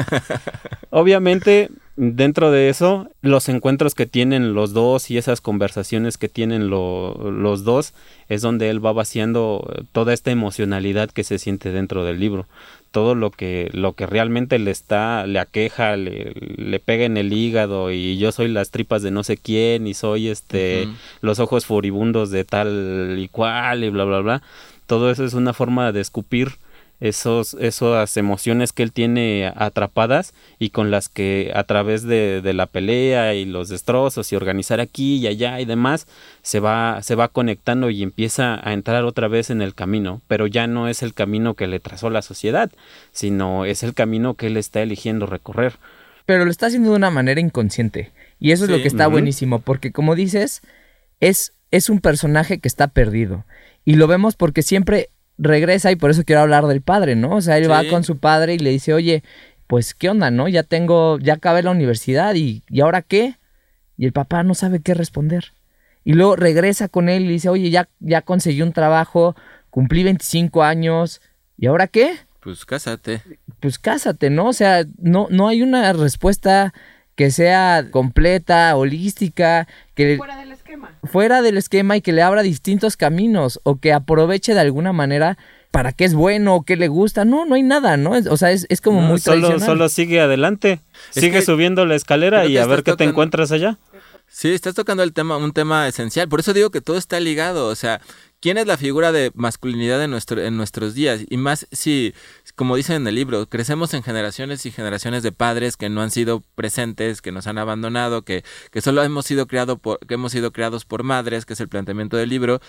[0.92, 6.70] Obviamente, dentro de eso, los encuentros que tienen los dos y esas conversaciones que tienen
[6.70, 7.96] los dos
[8.30, 12.48] es donde él va vaciando toda esta emocionalidad que se siente dentro del libro
[12.96, 17.34] todo lo que lo que realmente le está le aqueja le, le, pega en el
[17.34, 20.88] hígado y yo soy las tripas de no sé quién y soy este
[21.20, 24.42] los ojos furibundos de tal y cual y bla bla bla
[24.86, 26.54] todo eso es una forma de escupir
[27.00, 32.54] esos, esas emociones que él tiene atrapadas y con las que a través de, de,
[32.54, 36.08] la pelea y los destrozos y organizar aquí y allá y demás
[36.42, 40.48] se va, se va conectando y empieza a entrar otra vez en el camino, pero
[40.48, 42.72] ya no es el camino que le trazó la sociedad,
[43.12, 45.74] sino es el camino que él está eligiendo recorrer.
[46.26, 48.12] Pero lo está haciendo de una manera inconsciente.
[48.40, 50.62] Y eso es lo que está buenísimo, porque como dices,
[51.20, 53.46] es, es un personaje que está perdido.
[53.86, 57.36] Y lo vemos porque siempre regresa y por eso quiero hablar del padre, ¿no?
[57.36, 59.24] O sea, él va con su padre y le dice, oye,
[59.68, 60.48] pues, ¿qué onda, no?
[60.48, 63.38] Ya tengo, ya acabé la universidad y, ¿y ahora qué?
[63.98, 65.54] Y el papá no sabe qué responder.
[66.04, 69.36] Y luego regresa con él y le dice, oye, ya, ya conseguí un trabajo,
[69.72, 71.22] cumplí 25 años,
[71.58, 72.18] ¿y ahora qué?
[72.42, 73.22] Pues cásate.
[73.60, 74.46] Pues cásate, ¿no?
[74.46, 76.74] O sea, no, no hay una respuesta
[77.16, 80.38] que sea completa, holística, que fuera
[80.76, 81.00] esquema.
[81.12, 85.38] Fuera del esquema y que le abra distintos caminos o que aproveche de alguna manera
[85.72, 87.26] para qué es bueno o qué le gusta.
[87.26, 88.12] No, no hay nada, ¿no?
[88.12, 90.80] o sea, es, como muy solo, Solo sigue adelante,
[91.12, 93.78] sigue subiendo la escalera y a ver qué te encuentras allá.
[94.28, 96.28] Sí, estás tocando el tema, un tema esencial.
[96.28, 97.68] Por eso digo que todo está ligado.
[97.68, 98.02] O sea,
[98.46, 101.22] ¿quién es la figura de masculinidad en, nuestro, en nuestros días?
[101.32, 102.14] Y más si,
[102.54, 106.12] como dicen en el libro, crecemos en generaciones y generaciones de padres que no han
[106.12, 110.32] sido presentes, que nos han abandonado, que, que solo hemos sido criado por, que hemos
[110.32, 112.60] sido criados por madres, que es el planteamiento del libro.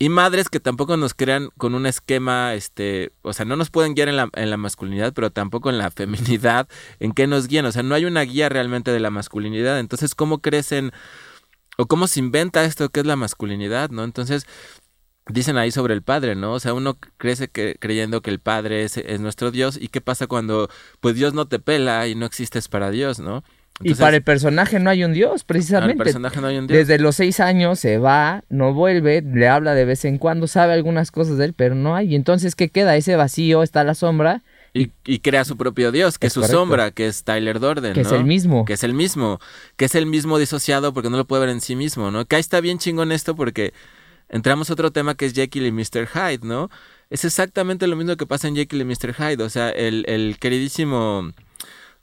[0.00, 3.94] Y madres que tampoco nos crean con un esquema, este, o sea, no nos pueden
[3.94, 7.64] guiar en la, en la masculinidad, pero tampoco en la feminidad, en qué nos guían,
[7.64, 9.78] o sea, no hay una guía realmente de la masculinidad.
[9.78, 10.90] Entonces, ¿cómo crecen
[11.80, 14.04] o cómo se inventa esto que es la masculinidad, ¿no?
[14.04, 14.46] Entonces,
[15.26, 16.52] dicen ahí sobre el padre, ¿no?
[16.52, 20.00] O sea, uno crece que, creyendo que el padre es, es, nuestro Dios y qué
[20.00, 20.68] pasa cuando
[21.00, 23.44] pues Dios no te pela y no existes para Dios, ¿no?
[23.82, 25.96] y para el personaje no hay un Dios, precisamente.
[25.96, 26.78] Para el personaje no hay un Dios.
[26.78, 30.74] Desde los seis años se va, no vuelve, le habla de vez en cuando, sabe
[30.74, 32.12] algunas cosas de él, pero no hay.
[32.12, 32.96] Y entonces, ¿qué queda?
[32.96, 34.42] Ese vacío, está la sombra.
[34.72, 38.02] Y, y crea su propio Dios, que es, su sombra, que es Tyler Dorden, Que
[38.02, 38.64] es el mismo.
[38.64, 39.40] Que es el mismo.
[39.76, 42.24] Que es el mismo disociado porque no lo puede ver en sí mismo, ¿no?
[42.26, 43.72] Que ahí está bien chingón esto porque
[44.30, 46.06] entramos a otro tema que es Jekyll y Mr.
[46.06, 46.70] Hyde, ¿no?
[47.10, 49.14] Es exactamente lo mismo que pasa en Jekyll y Mr.
[49.14, 49.42] Hyde.
[49.42, 51.32] O sea, el, queridísimo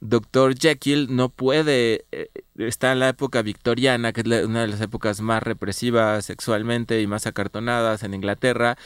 [0.02, 0.56] Dr.
[0.56, 5.22] Jekyll no puede, eh, está en la época victoriana, que es una de las épocas
[5.22, 8.78] más represivas sexualmente y más acartonadas en Inglaterra.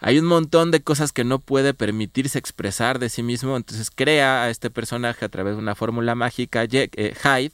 [0.00, 4.42] Hay un montón de cosas que no puede permitirse expresar de sí mismo, entonces crea
[4.42, 7.52] a este personaje a través de una fórmula mágica, eh, Hyde,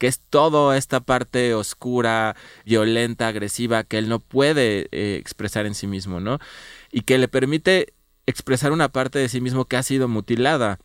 [0.00, 2.34] que es toda esta parte oscura,
[2.64, 6.40] violenta, agresiva, que él no puede eh, expresar en sí mismo, ¿no?
[6.90, 7.94] Y que le permite
[8.26, 10.80] expresar una parte de sí mismo que ha sido mutilada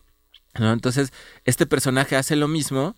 [0.58, 1.12] entonces,
[1.44, 2.96] este personaje hace lo mismo,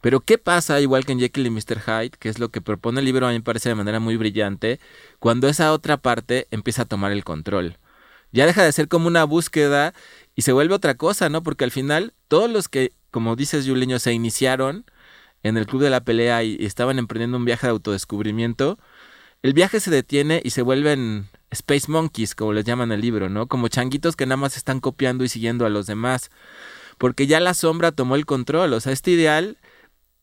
[0.00, 1.80] pero ¿qué pasa, igual que en Jekyll y Mr.
[1.80, 4.16] Hyde, que es lo que propone el libro, a mí me parece de manera muy
[4.16, 4.78] brillante,
[5.18, 7.78] cuando esa otra parte empieza a tomar el control?
[8.30, 9.94] Ya deja de ser como una búsqueda
[10.34, 11.42] y se vuelve otra cosa, ¿no?
[11.42, 14.84] Porque al final, todos los que, como dices, Juliño, se iniciaron
[15.42, 18.78] en el club de la pelea y, estaban emprendiendo un viaje de autodescubrimiento,
[19.42, 23.46] el viaje se detiene y se vuelven Space Monkeys, como les llaman el libro, ¿no?
[23.46, 26.30] Como changuitos que nada más están copiando y siguiendo a los demás
[26.98, 29.56] porque ya la sombra tomó el control, o sea, este ideal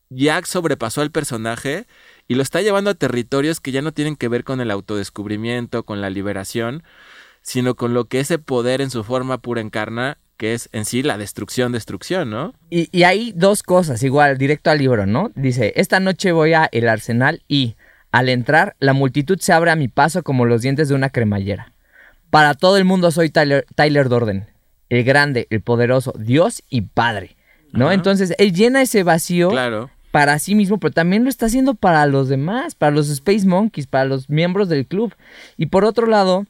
[0.08, 1.86] ya sobrepasó al personaje
[2.28, 5.84] y lo está llevando a territorios que ya no tienen que ver con el autodescubrimiento,
[5.84, 6.84] con la liberación,
[7.42, 11.02] sino con lo que ese poder en su forma pura encarna, que es en sí
[11.02, 12.54] la destrucción, destrucción, ¿no?
[12.70, 15.30] Y, y hay dos cosas, igual, directo al libro, ¿no?
[15.34, 17.76] Dice, esta noche voy a el arsenal y,
[18.12, 21.72] al entrar, la multitud se abre a mi paso como los dientes de una cremallera.
[22.30, 24.46] Para todo el mundo soy Tyler, Tyler Dorden,
[24.88, 27.36] el grande, el poderoso, Dios y Padre,
[27.72, 27.92] ¿no?
[27.92, 29.50] Entonces, él llena ese vacío
[30.10, 33.86] para sí mismo, pero también lo está haciendo para los demás, para los Space Monkeys,
[33.86, 35.14] para los miembros del club.
[35.56, 36.46] Y por otro lado,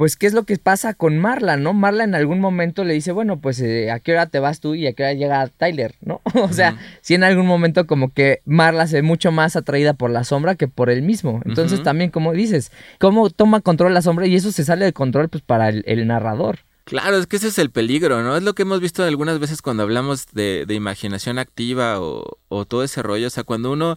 [0.00, 1.74] pues, ¿qué es lo que pasa con Marla, no?
[1.74, 4.74] Marla en algún momento le dice, bueno, pues, eh, ¿a qué hora te vas tú
[4.74, 6.22] y a qué hora llega Tyler, no?
[6.34, 10.08] o sea, si en algún momento como que Marla se ve mucho más atraída por
[10.08, 11.42] la sombra que por él mismo.
[11.44, 14.26] Entonces, también, como dices, ¿cómo toma control la sombra?
[14.26, 16.60] Y eso se sale de control, pues, para el narrador.
[16.84, 18.38] Claro, es que ese es el peligro, ¿no?
[18.38, 22.84] Es lo que hemos visto algunas veces cuando hablamos de, imaginación activa o, o, todo
[22.84, 23.26] ese rollo.
[23.26, 23.96] O sea, cuando uno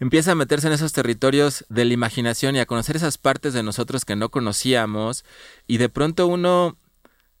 [0.00, 3.62] empieza a meterse en esos territorios de la imaginación y a conocer esas partes de
[3.62, 5.24] nosotros que no conocíamos
[5.66, 6.76] y de pronto uno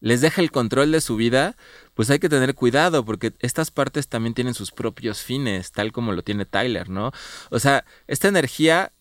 [0.00, 1.56] les deja el control de su vida,
[1.94, 6.12] pues hay que tener cuidado porque estas partes también tienen sus propios fines, tal como
[6.12, 7.12] lo tiene Tyler, ¿no?
[7.50, 8.92] O sea, esta energía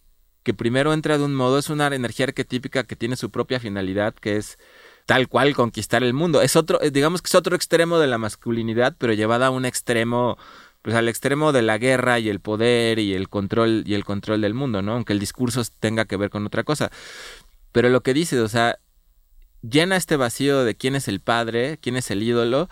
[0.43, 4.15] que primero entra de un modo es una energía arquetípica que tiene su propia finalidad,
[4.15, 4.57] que es
[5.05, 6.41] tal cual conquistar el mundo.
[6.41, 9.65] Es otro, eh, digamos que es otro extremo de la masculinidad, pero llevada a un
[9.65, 10.37] extremo,
[10.87, 14.39] pues al extremo de la guerra y el poder y el control y el control
[14.39, 14.93] del mundo, ¿no?
[14.93, 16.91] Aunque el discurso tenga que ver con otra cosa.
[17.73, 18.79] Pero lo que dice, o sea,
[19.61, 22.69] llena este vacío de quién es el padre, quién es el ídolo,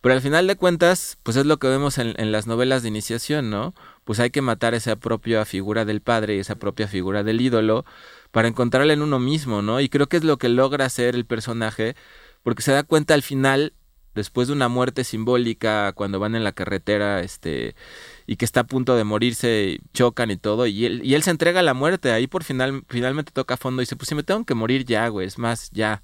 [0.00, 2.88] pero al final de cuentas, pues es lo que vemos en, en las novelas de
[2.88, 3.74] iniciación, ¿no?
[4.04, 7.84] Pues hay que matar esa propia figura del padre y esa propia figura del ídolo
[8.30, 9.78] para encontrarla en uno mismo, ¿no?
[9.82, 11.96] Y creo que es lo que logra hacer el personaje,
[12.42, 13.74] porque se da cuenta al final,
[14.18, 17.74] después de una muerte simbólica, cuando van en la carretera, este,
[18.26, 21.30] y que está a punto de morirse, chocan y todo, y él, y él se
[21.30, 24.14] entrega a la muerte, ahí por final, finalmente toca a fondo y dice, pues si
[24.14, 26.02] me tengo que morir ya, güey, es más, ya,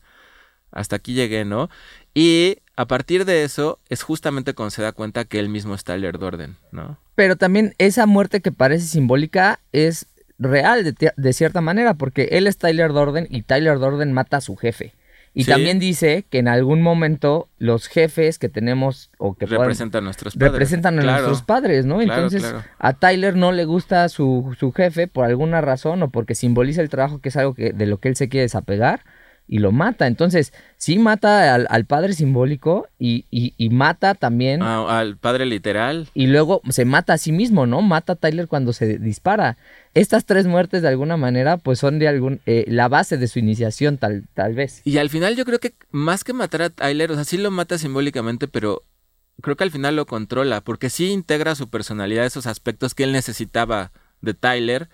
[0.70, 1.68] hasta aquí llegué, ¿no?
[2.14, 5.94] Y a partir de eso es justamente cuando se da cuenta que él mismo está
[5.94, 6.98] el Orden, ¿no?
[7.14, 10.06] Pero también esa muerte que parece simbólica es
[10.38, 14.56] real de, cierta manera, porque él es Tyler Dorden y Tyler Dorden mata a su
[14.56, 14.94] jefe.
[15.34, 20.06] Y también dice que en algún momento los jefes que tenemos o que representan a
[20.06, 20.52] nuestros padres.
[20.52, 22.00] Representan a nuestros padres, ¿no?
[22.00, 26.82] Entonces a Tyler no le gusta su, su jefe por alguna razón o porque simboliza
[26.82, 29.02] el trabajo que es algo que, de lo que él se quiere desapegar
[29.46, 30.06] y lo mata.
[30.06, 34.62] Entonces, sí mata al, padre simbólico y, y, mata también...
[34.62, 36.08] al padre literal.
[36.14, 37.82] Y luego se mata a sí mismo, ¿no?
[37.82, 39.56] Mata a Tyler cuando se dispara.
[39.92, 42.40] Estas tres muertes, de alguna manera, pues son de algún...
[42.46, 44.80] Eh, la base de su iniciación, tal, tal vez.
[44.84, 47.50] Y al final yo creo que más que matar a Tyler, o sea, sí lo
[47.50, 48.82] mata simbólicamente, pero
[49.40, 53.12] creo que al final lo controla, porque sí integra su personalidad, esos aspectos que él
[53.12, 54.88] necesitaba de Tyler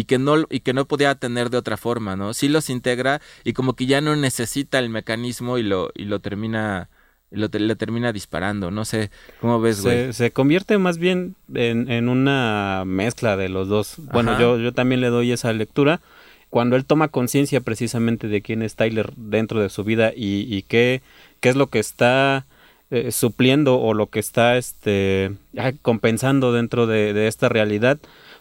[0.00, 2.32] y que no y que no podía tener de otra forma, ¿no?
[2.32, 6.20] Sí los integra y como que ya no necesita el mecanismo y lo y lo
[6.20, 6.88] termina
[7.30, 9.10] lo le termina disparando, no sé,
[9.40, 10.12] ¿cómo ves, güey?
[10.14, 13.96] Se, convierte más bien en, en, una mezcla de los dos.
[14.12, 16.00] Bueno, yo, yo también le doy esa lectura.
[16.48, 20.62] Cuando él toma conciencia precisamente de quién es Tyler dentro de su vida y, y
[20.62, 21.02] qué,
[21.38, 22.46] qué es lo que está
[22.90, 25.30] eh, supliendo o lo que está este,
[25.82, 28.00] compensando dentro de, de esta realidad,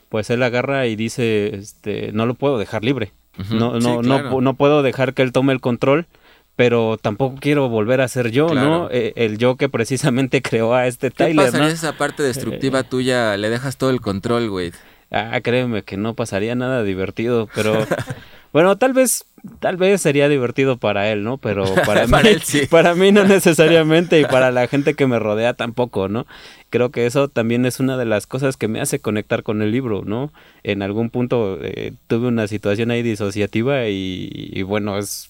[0.09, 3.11] pues él agarra y dice, este, no lo puedo dejar libre.
[3.51, 6.07] no, no, no, no puedo dejar que él tome el control,
[6.55, 8.89] pero tampoco quiero volver a ser yo, ¿no?
[8.91, 12.83] Eh, el yo que precisamente creó a este ¿Qué Tyler, pasa esa parte destructiva eh,
[12.83, 13.37] tuya?
[13.37, 14.73] Le dejas todo el control, güey.
[15.11, 17.87] Ah, créeme que no pasaría nada divertido, pero
[18.51, 19.25] Bueno, tal vez,
[19.59, 21.37] tal vez sería divertido para él, ¿no?
[21.37, 22.65] Pero para, Para mí, él sí.
[22.67, 26.25] para mí no necesariamente y para la gente que me rodea tampoco, ¿no?
[26.69, 29.71] Creo que eso también es una de las cosas que me hace conectar con el
[29.71, 30.31] libro, ¿no?
[30.63, 35.29] En algún punto eh, tuve una situación ahí disociativa y, y bueno, es,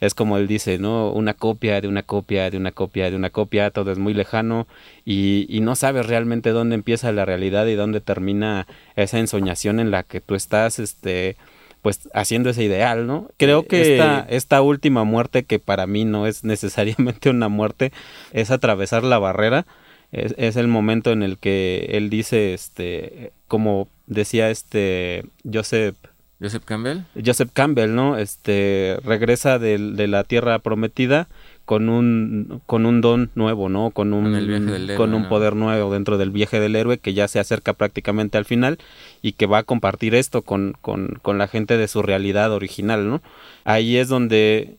[0.00, 1.10] es como él dice, ¿no?
[1.12, 4.66] Una copia de una copia de una copia de una copia, todo es muy lejano
[5.04, 9.90] y, y no sabes realmente dónde empieza la realidad y dónde termina esa ensoñación en
[9.90, 11.36] la que tú estás, este,
[11.82, 13.28] pues haciendo ese ideal, ¿no?
[13.36, 17.92] Creo que esta, esta última muerte, que para mí no es necesariamente una muerte,
[18.32, 19.66] es atravesar la barrera.
[20.12, 25.96] Es, es el momento en el que él dice, este, como decía este Joseph
[26.40, 26.98] Joseph Campbell.
[27.24, 28.18] Joseph Campbell, ¿no?
[28.18, 31.28] Este regresa del- de, la tierra prometida
[31.64, 33.90] con un con un don nuevo, ¿no?
[33.90, 35.28] Con un héroe, con un ¿no?
[35.30, 38.76] poder nuevo dentro del viaje del héroe que ya se acerca prácticamente al final
[39.22, 43.08] y que va a compartir esto con, con, con la gente de su realidad original,
[43.08, 43.22] ¿no?
[43.64, 44.76] Ahí es donde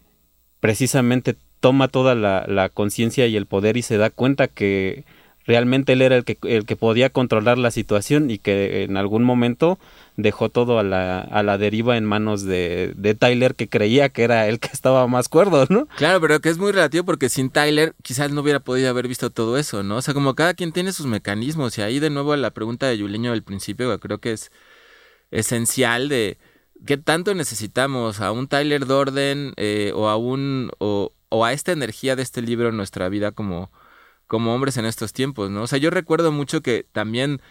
[0.59, 5.05] precisamente toma toda la, la conciencia y el poder y se da cuenta que
[5.47, 9.23] realmente él era el que, el que podía controlar la situación y que en algún
[9.23, 9.79] momento
[10.17, 14.23] dejó todo a la, a la deriva en manos de, de Tyler que creía que
[14.23, 15.87] era el que estaba más cuerdo, ¿no?
[15.95, 19.29] Claro, pero que es muy relativo porque sin Tyler quizás no hubiera podido haber visto
[19.29, 19.97] todo eso, ¿no?
[19.97, 22.97] O sea, como cada quien tiene sus mecanismos y ahí de nuevo la pregunta de
[22.97, 24.51] Yuliño del principio que creo que es
[25.31, 26.37] esencial de
[26.85, 31.71] qué tanto necesitamos a un Tyler Dorden eh, o a un o, o a esta
[31.71, 33.71] energía de este libro en nuestra vida como
[34.27, 35.63] como hombres en estos tiempos, ¿no?
[35.63, 37.41] O sea, yo recuerdo mucho que también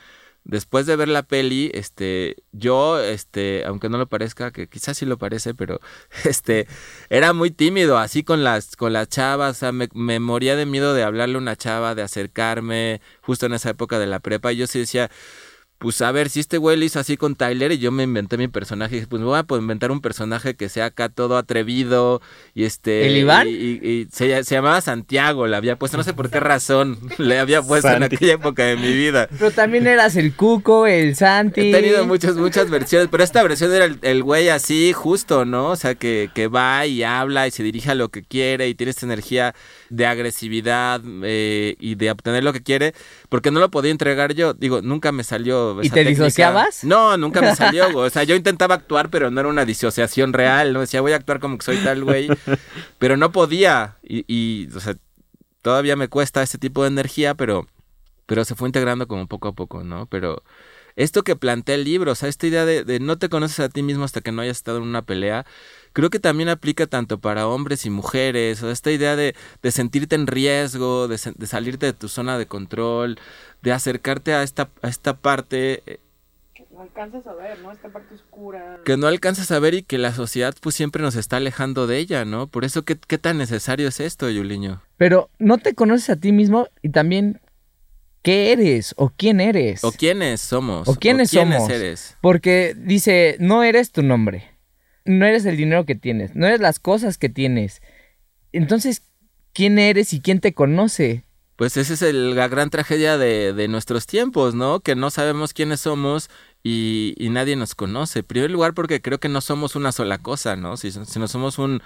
[0.46, 5.04] después de ver la peli, este, yo, este, aunque no lo parezca, que quizás sí
[5.04, 5.80] lo parece, pero,
[6.24, 6.68] este,
[7.10, 10.64] era muy tímido, así con las, con las chavas, o sea, me, me moría de
[10.66, 14.52] miedo de hablarle a una chava, de acercarme, justo en esa época de la prepa,
[14.52, 15.10] y yo sí decía,
[15.78, 18.38] pues a ver, si este güey lo hizo así con Tyler y yo me inventé
[18.38, 22.22] mi personaje, pues voy a pues, inventar un personaje que sea acá todo atrevido
[22.54, 23.06] y este...
[23.06, 23.46] ¿El Iván?
[23.48, 26.98] Y, y- y se, se llamaba Santiago, le había puesto, no sé por qué razón,
[27.18, 29.28] le había puesto en aquella época de mi vida.
[29.38, 31.60] Pero también eras el Cuco, el Santi.
[31.68, 35.70] He tenido muchas, muchas versiones, pero esta versión era el, el güey así, justo, ¿no?
[35.70, 38.74] O sea, que, que va y habla y se dirige a lo que quiere y
[38.74, 39.54] tiene esta energía
[39.90, 42.94] de agresividad eh, y de obtener lo que quiere,
[43.28, 44.54] porque no lo podía entregar yo.
[44.54, 45.65] Digo, nunca me salió.
[45.82, 46.24] ¿Y esa te técnica.
[46.24, 46.84] disociabas?
[46.84, 48.06] No, nunca me salió, güey.
[48.06, 50.80] O sea, yo intentaba actuar, pero no era una disociación real, ¿no?
[50.80, 52.28] Decía, voy a actuar como que soy tal güey,
[52.98, 53.96] pero no podía.
[54.02, 54.96] Y, y, o sea,
[55.62, 57.66] todavía me cuesta ese tipo de energía, pero,
[58.26, 60.06] pero se fue integrando como poco a poco, ¿no?
[60.06, 60.42] Pero
[60.96, 63.68] esto que plantea el libro, o sea, esta idea de, de no te conoces a
[63.68, 65.44] ti mismo hasta que no hayas estado en una pelea,
[65.96, 70.14] creo que también aplica tanto para hombres y mujeres, o esta idea de, de sentirte
[70.14, 73.18] en riesgo, de, salirte de tu zona de control,
[73.62, 76.00] de acercarte a esta, a esta parte eh,
[76.70, 77.72] No alcanzas a ver, ¿no?
[77.72, 78.80] Esta parte oscura.
[78.84, 81.96] que no alcanzas a ver y que la sociedad pues siempre nos está alejando de
[81.96, 82.46] ella, ¿no?
[82.46, 84.82] Por eso, ¿qué, qué tan necesario es esto, Yuliño?
[84.98, 87.40] Pero no te conoces a ti mismo y también
[88.20, 89.82] qué eres o quién eres.
[89.82, 90.88] ¿O quiénes somos?
[90.88, 91.70] ¿O quiénes somos?
[91.70, 92.18] eres?
[92.20, 94.55] Porque dice, no eres tu nombre,
[95.06, 97.80] no eres el dinero que tienes, no eres las cosas que tienes.
[98.52, 99.02] Entonces,
[99.52, 101.24] ¿quién eres y quién te conoce?
[101.56, 104.80] Pues esa es el- la gran tragedia de, de nuestros tiempos, ¿no?
[104.80, 106.28] Que no sabemos quiénes somos
[106.62, 108.18] y, y nadie nos conoce.
[108.20, 110.76] En primer lugar porque creo que no somos una sola cosa, ¿no?
[110.76, 111.82] Si, si no somos un,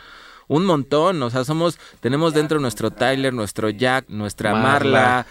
[0.49, 5.27] un montón, o sea, somos, tenemos dentro nuestro Tyler, nuestro Jack, nuestra Marla, Marla.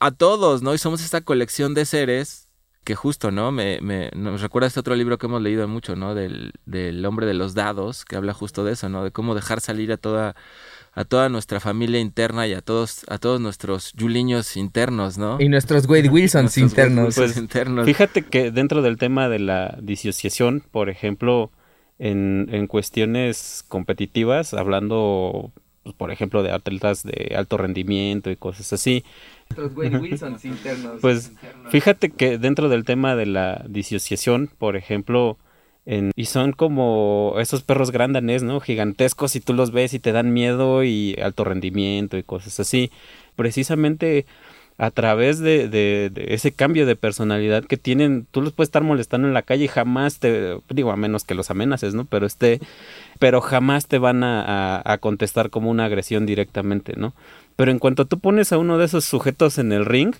[0.00, 0.72] a todos, ¿no?
[0.72, 2.45] Y somos esta colección de seres
[2.86, 3.50] que justo, ¿no?
[3.50, 6.14] Me, me nos recuerda este otro libro que hemos leído mucho, ¿no?
[6.14, 9.02] Del, del hombre de los dados, que habla justo de eso, ¿no?
[9.02, 10.36] De cómo dejar salir a toda
[10.92, 15.36] a toda nuestra familia interna y a todos a todos nuestros yuliños internos, ¿no?
[15.40, 17.04] Y nuestros Wade Wilsons Nuestros internos.
[17.06, 17.86] Wilsons Pues, internos.
[17.86, 21.50] Fíjate que dentro del tema de la disociación, por ejemplo,
[21.98, 25.52] en, en cuestiones competitivas, hablando,
[25.86, 29.04] pues, por ejemplo, de atletas de alto rendimiento y cosas así,
[29.50, 31.00] Nuestros Wade Wilsons internos.
[31.00, 31.32] Pues
[31.68, 35.38] fíjate que dentro del tema de la disociación, por ejemplo,
[35.84, 38.58] en- y son como esos perros grandanés, ¿no?
[38.58, 42.90] Gigantescos y tú los ves y te dan miedo y alto rendimiento y cosas así.
[43.36, 44.26] Precisamente
[44.78, 49.26] a través de, de- ese cambio de personalidad que tienen, tú los puedes estar molestando
[49.26, 52.04] en la calle y jamás te, digo, a menos que los amenaces, ¿no?
[52.04, 52.60] Pero este,
[53.18, 57.14] pero jamás te van a, a- a contestar como una agresión directamente, ¿no?
[57.56, 60.14] Pero en cuanto tú pones a uno de esos sujetos en el ring,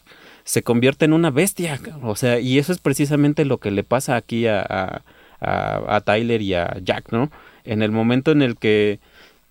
[0.45, 4.17] se convierte en una bestia, o sea, y eso es precisamente lo que le pasa
[4.17, 5.03] aquí a, a-
[5.41, 7.31] a Tyler y a Jack, ¿no?
[7.65, 9.01] En el momento en el que,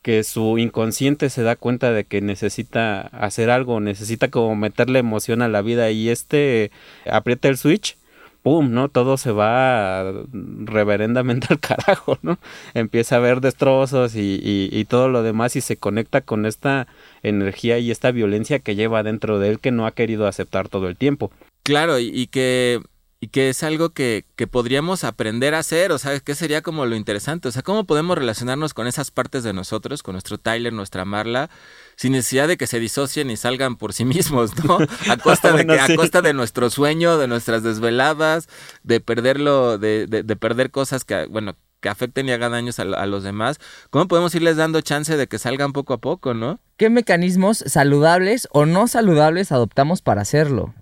[0.05, 5.41] que su inconsciente se da cuenta de que necesita hacer algo, necesita como meterle emoción
[5.41, 6.69] a la vida y este
[7.09, 7.97] aprieta el switch,
[8.43, 8.71] ¡pum!
[8.71, 8.89] ¿no?
[8.89, 12.37] Todo se va reverendamente al carajo, ¿no?
[12.75, 16.85] Empieza a haber destrozos y, y, todo lo demás y se conecta con esta
[17.23, 20.87] energía y esta violencia que lleva dentro de él que no ha querido aceptar todo
[20.87, 21.31] el tiempo.
[21.63, 22.79] Claro, y, que
[23.25, 26.85] y que es algo que, que, podríamos aprender a hacer, o sea, que sería como
[26.85, 30.71] lo interesante, o sea, cómo podemos relacionarnos con esas partes de nosotros, con nuestro Tyler,
[30.71, 31.49] nuestra Marla,
[31.95, 34.77] sin necesidad de que se disocien y salgan por sí mismos, ¿no?
[35.09, 38.47] A costa, de, que, a costa de nuestro sueño, de nuestras desveladas,
[38.83, 43.07] de perderlo, de, de, perder cosas que, bueno, que afecten y hagan daños a, a,
[43.07, 43.57] los demás.
[43.89, 46.59] ¿Cómo podemos irles dando chance de que salgan poco a poco, no?
[46.77, 50.75] ¿Qué mecanismos saludables o no saludables adoptamos para hacerlo?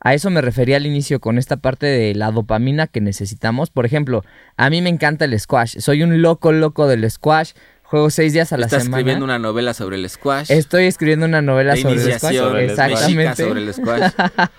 [0.00, 3.70] A eso me refería al inicio con esta parte de la dopamina que necesitamos.
[3.70, 4.24] Por ejemplo,
[4.56, 5.78] a mí me encanta el squash.
[5.78, 7.52] Soy un loco, loco del squash.
[7.82, 8.84] Juego seis días a la semana.
[8.84, 10.50] Estás escribiendo una novela sobre el squash.
[10.50, 12.36] Estoy escribiendo una novela sobre el squash.
[12.70, 13.42] Exactamente.
[13.42, 14.12] Sobre el squash.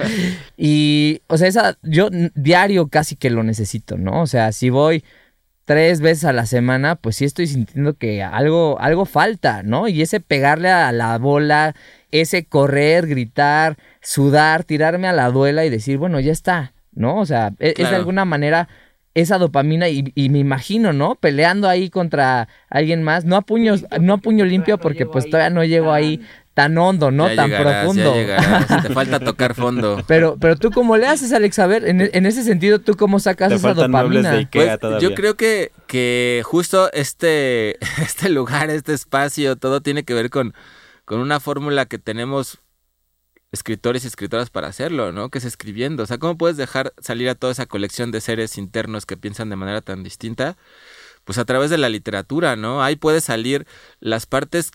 [0.58, 4.22] y, o sea, esa, yo diario casi que lo necesito, ¿no?
[4.22, 5.04] O sea, si voy
[5.66, 9.88] tres veces a la semana, pues sí estoy sintiendo que algo, algo falta, ¿no?
[9.88, 11.76] Y ese pegarle a la bola,
[12.12, 17.20] ese correr, gritar, sudar, tirarme a la duela y decir, bueno, ya está, ¿no?
[17.20, 18.68] O sea, e, es de alguna manera
[19.14, 21.16] esa dopamina y, me imagino, ¿no?
[21.16, 25.50] Peleando ahí contra alguien más, no a puños, no a puño limpio porque pues todavía
[25.50, 26.22] no llego ahí
[26.54, 27.34] tan hondo, ¿no?
[27.34, 28.14] tan profundo.
[28.84, 30.04] te falta tocar fondo.
[30.08, 33.52] Pero, pero tú cómo le haces, Alex, a ver, en, ese sentido, ¿tú cómo sacas
[33.52, 34.48] esa dopamina?
[34.52, 40.30] Pues, yo creo que, que justo este, este lugar, este espacio, todo tiene que ver
[40.30, 40.54] con,
[41.06, 42.60] con una fórmula que tenemos
[43.52, 45.30] escritores y escritoras para hacerlo, ¿no?
[45.30, 46.04] Que es escribiendo.
[46.04, 49.50] O sea, ¿cómo puedes dejar salir a toda esa colección de seres internos que piensan
[49.50, 50.58] de manera tan distinta?
[51.26, 52.82] Pues a través de la literatura, ¿no?
[52.82, 53.68] Ahí puede salir
[54.00, 54.72] las partes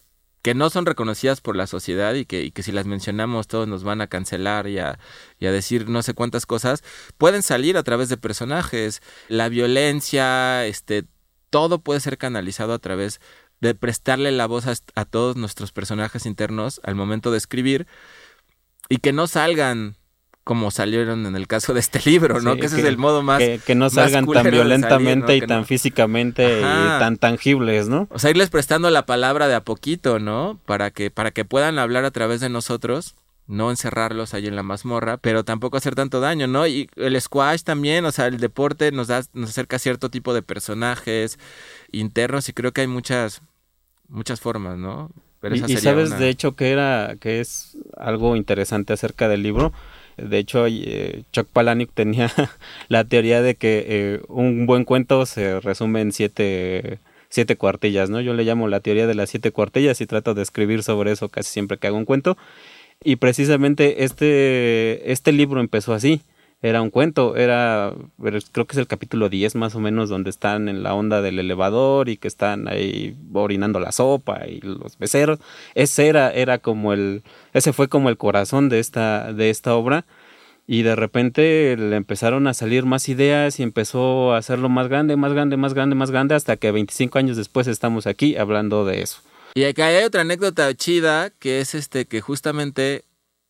[0.47, 3.83] que no son reconocidas por la sociedad y que, que si las mencionamos todos nos
[3.83, 4.97] van a cancelar y a,
[5.41, 6.85] decir no sé cuántas cosas,
[7.19, 9.03] pueden salir a través de personajes.
[9.27, 11.05] La violencia, este,
[11.51, 13.21] todo puede ser canalizado a través
[13.61, 17.89] de prestarle la voz a todos nuestros personajes internos al momento de escribir
[18.89, 19.97] y que no salgan
[20.47, 22.55] como salieron en el caso de este libro, ¿no?
[22.55, 23.43] que ese es el modo más.
[23.67, 28.07] Que, no salgan tan violentamente y tan físicamente y tan tangibles, ¿no?
[28.13, 30.61] O sea, irles prestando la palabra de a poquito, ¿no?
[30.65, 33.17] Para que, para que puedan hablar a través de nosotros,
[33.49, 36.65] no encerrarlos ahí en la mazmorra, pero tampoco hacer tanto daño, ¿no?
[36.69, 40.33] Y el squash también, o sea, el deporte nos da, nos acerca a cierto tipo
[40.33, 41.41] de personajes
[41.91, 43.43] internos y creo que hay muchas,
[44.09, 45.11] muchas formas, ¿no?
[45.43, 49.73] y, sabes, de hecho, que era, que es algo interesante acerca del libro.
[50.17, 52.31] De hecho, eh, Chuck Palahniuk tenía
[52.89, 56.99] la teoría de que eh, un buen cuento se resume en siete,
[57.29, 58.21] siete cuartillas, ¿no?
[58.21, 61.29] Yo le llamo la teoría de las siete cuartillas y trato de escribir sobre eso
[61.29, 62.37] casi siempre que hago un cuento.
[63.05, 66.23] Y precisamente este, este libro empezó así
[66.63, 67.93] era un cuento, era,
[68.53, 71.39] creo que es el capítulo 10 más o menos, donde están en la onda del
[71.39, 75.39] elevador y que están ahí orinando la sopa y los beceros.
[75.75, 80.07] Ese era, era como el, ese fue como el corazón de esta, de esta obra.
[80.69, 85.15] Y de repente le empezaron a salir más ideas y empezó a hacerlo más grande,
[85.15, 89.03] más grande, más grande, más grande, hasta que 25 años después estamos aquí hablando de
[89.03, 89.21] eso.
[89.55, 93.05] Y acá hay otra anécdota chida, que es este que justamente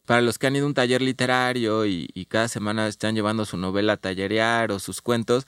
[0.07, 3.57] para los que han ido a un taller literario y, cada semana están llevando su
[3.57, 5.47] novela a tallerear o sus cuentos,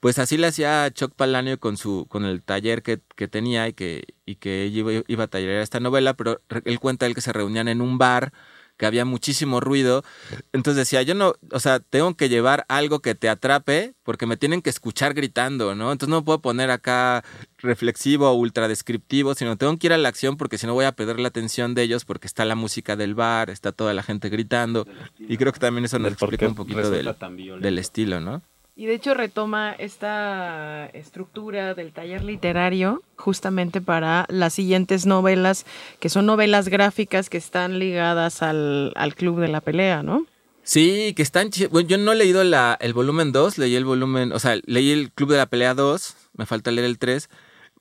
[0.00, 4.04] pues así le hacía Chuck Palanio con su con el taller que, tenía y que,
[4.26, 7.68] y que iba, iba a tallerear esta novela, pero él cuenta él que se reunían
[7.68, 8.32] en un bar
[8.78, 10.04] que había muchísimo ruido.
[10.52, 14.36] Entonces decía, yo no, o sea, tengo que llevar algo que te atrape porque me
[14.36, 15.92] tienen que escuchar gritando, ¿no?
[15.92, 17.24] Entonces no puedo poner acá
[17.58, 20.86] reflexivo o ultra descriptivo, sino tengo que ir a la acción porque si no voy
[20.86, 24.02] a perder la atención de ellos porque está la música del bar, está toda la
[24.02, 24.86] gente gritando.
[25.18, 27.14] Y creo que también eso nos explica un poquito del,
[27.60, 28.42] del estilo, ¿no?
[28.78, 35.66] Y de hecho retoma esta estructura del taller literario justamente para las siguientes novelas,
[35.98, 40.26] que son novelas gráficas que están ligadas al, Club de la Pelea, ¿no?
[40.62, 41.50] Sí, que están...
[41.72, 45.10] Bueno, yo no he leído el volumen 2, leí el volumen, o sea, leí el
[45.10, 47.28] Club de la Pelea 2, me falta leer el 3,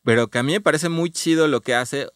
[0.03, 2.07] pero que a mí me parece muy chido lo que hace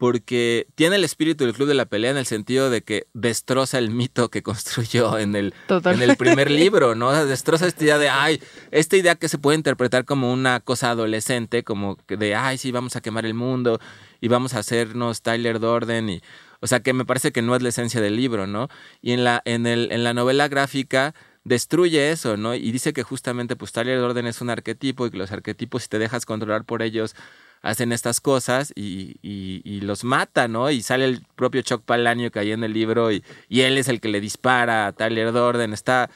[0.00, 3.76] porque tiene el espíritu del club de la pelea en el sentido de que destroza
[3.76, 7.12] el mito que construyó en el, en el primer libro, ¿no?
[7.26, 11.64] Destroza esta idea de, ay, esta idea que se puede interpretar como una cosa adolescente,
[11.64, 13.78] como de, ay, sí, vamos a quemar el mundo
[14.22, 16.22] y vamos a hacernos Tyler Dorden y,
[16.60, 18.70] o sea, que me parece que no es la esencia del libro, ¿no?
[19.02, 22.54] Y en la, en el, en la novela gráfica destruye eso, ¿no?
[22.54, 25.90] Y dice que justamente, pues Tyler Dorden es un arquetipo y que los arquetipos, si
[25.90, 27.14] te dejas controlar por ellos,
[27.62, 30.70] hacen estas cosas y, y, los mata, ¿no?
[30.70, 34.00] Y sale el propio Chuck Palahniuk ahí en el libro y, y, él es el
[34.00, 35.72] que le dispara a Tyler Dorden.
[35.72, 36.10] Está,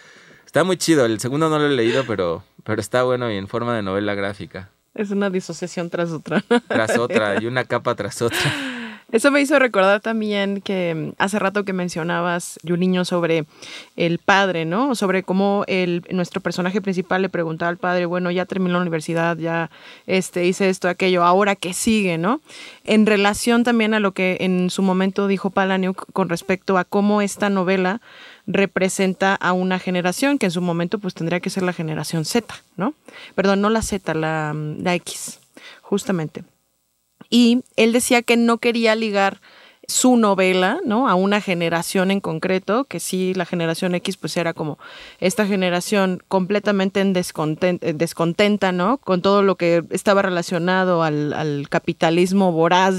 [0.54, 1.04] Está muy chido.
[1.04, 4.14] El segundo no lo he leído, pero, pero está bueno y en forma de novela
[4.14, 4.70] gráfica.
[4.94, 6.44] Es una disociación tras otra.
[6.68, 8.38] Tras otra y una capa tras otra.
[9.14, 13.44] Eso me hizo recordar también que mm, hace rato que mencionabas, Yuliño, sobre
[13.94, 14.96] el padre, ¿no?
[14.96, 19.36] Sobre cómo el, nuestro personaje principal le preguntaba al padre, bueno, ya terminó la universidad,
[19.38, 19.70] ya
[20.08, 22.40] este, hice esto, aquello, ahora qué sigue, ¿no?
[22.82, 27.22] En relación también a lo que en su momento dijo Palaniuk con respecto a cómo
[27.22, 28.00] esta novela
[28.48, 32.52] representa a una generación que en su momento pues tendría que ser la generación Z,
[32.76, 32.94] ¿no?
[33.36, 35.38] Perdón, no la Z, la, mm, la X,
[35.82, 36.42] justamente.
[37.30, 39.40] Y él decía que no quería ligar
[39.88, 41.08] su novela, ¿no?
[41.08, 44.78] A una generación en concreto, que sí, la generación X pues era como
[45.20, 48.98] esta generación completamente en descontenta, ¿no?
[48.98, 52.94] Con todo lo que estaba relacionado al, capitalismo voraz,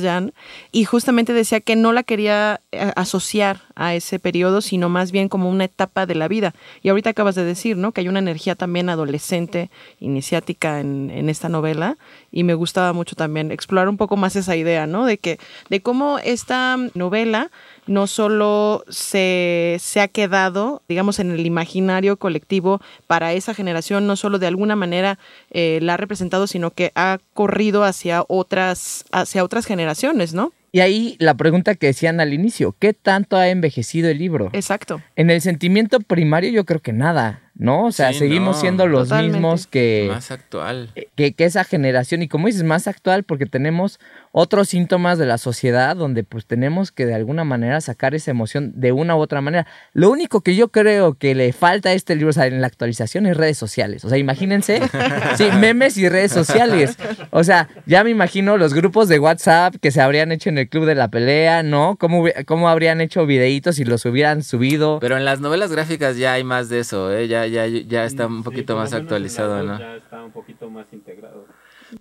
[0.72, 5.30] y justamente decía que no la quería eh, asociar a ese periodo, sino más bien
[5.30, 6.54] como una etapa de la vida.
[6.82, 7.92] Y ahorita acabas de decir, ¿no?
[7.92, 9.70] Que hay una energía también adolescente,
[10.00, 11.98] iniciática en, en esta novela,
[12.32, 15.06] y me gustaba mucho también explorar un poco más esa idea, ¿no?
[15.06, 17.52] De que, de cómo esta novela
[17.88, 24.16] no solo se, se, ha quedado, digamos, en el imaginario colectivo para esa generación, no
[24.16, 25.20] solo de alguna manera
[25.52, 30.52] eh, la ha representado, sino que ha corrido hacia otras, hacia otras generaciones, ¿no?
[30.76, 34.50] Y ahí la pregunta que decían al inicio, ¿qué tanto ha envejecido el libro?
[34.52, 35.02] Exacto.
[35.16, 37.45] En el sentimiento primario yo creo que nada.
[37.58, 37.86] ¿No?
[37.86, 40.08] O sea, seguimos siendo los mismos que...
[40.10, 40.90] Más actual.
[41.16, 44.00] Que, que, esa generación, y como dices, más actual porque tenemos
[44.32, 48.74] otros síntomas de la sociedad donde pues tenemos que de alguna manera sacar esa emoción
[48.76, 49.66] de una u otra manera.
[49.94, 52.68] Lo único que yo creo que le falta a este libro, o sea, en la
[52.68, 54.04] actualización es redes sociales.
[54.04, 54.82] O sea, imagínense,
[55.38, 56.98] sí, memes y redes sociales.
[57.32, 60.68] O sea, ya me imagino los grupos de WhatsApp que se habrían hecho en el
[60.68, 61.96] club de la pelea, ¿no?
[61.98, 65.00] ¿Cómo, cómo habrían hecho videitos y los hubieran subido?
[65.00, 67.30] Pero en las novelas gráficas ya hay más de eso, ¿eh?
[67.30, 69.80] Ya ya, ya, está un poquito más actualizado, ¿no?
[69.80, 71.48] Ya está un poquito más integrado.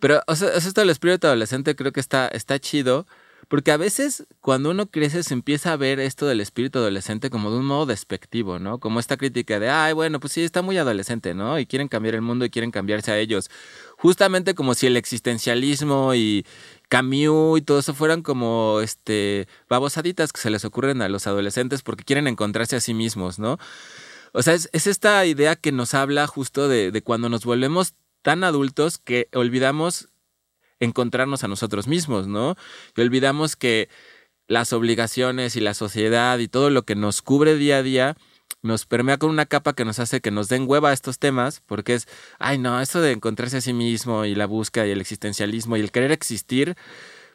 [0.01, 3.07] Pero, o sea, esto del espíritu adolescente creo que está, está chido.
[3.49, 7.51] Porque a veces cuando uno crece se empieza a ver esto del espíritu adolescente como
[7.51, 8.79] de un modo despectivo, ¿no?
[8.79, 11.59] Como esta crítica de, ay, bueno, pues sí, está muy adolescente, ¿no?
[11.59, 13.51] Y quieren cambiar el mundo y quieren cambiarse a ellos.
[13.99, 16.47] Justamente como si el existencialismo y
[16.89, 21.83] Camus y todo eso fueran como, este, babosaditas que se les ocurren a los adolescentes
[21.83, 23.59] porque quieren encontrarse a sí mismos, ¿no?
[24.37, 28.43] O sea, es, esta idea que nos habla justo de, de, cuando nos volvemos tan
[28.43, 30.09] adultos que olvidamos
[30.81, 32.57] encontrarnos a nosotros mismos, ¿no?
[32.97, 33.89] Y olvidamos que
[34.49, 38.17] las obligaciones y la sociedad y todo lo que nos cubre día a día
[38.61, 41.63] nos permea con una capa que nos hace que nos den hueva a estos temas,
[41.65, 42.09] porque es,
[42.41, 45.81] ay no, eso de encontrarse a sí mismo y la búsqueda y el existencialismo y
[45.81, 46.75] el querer existir,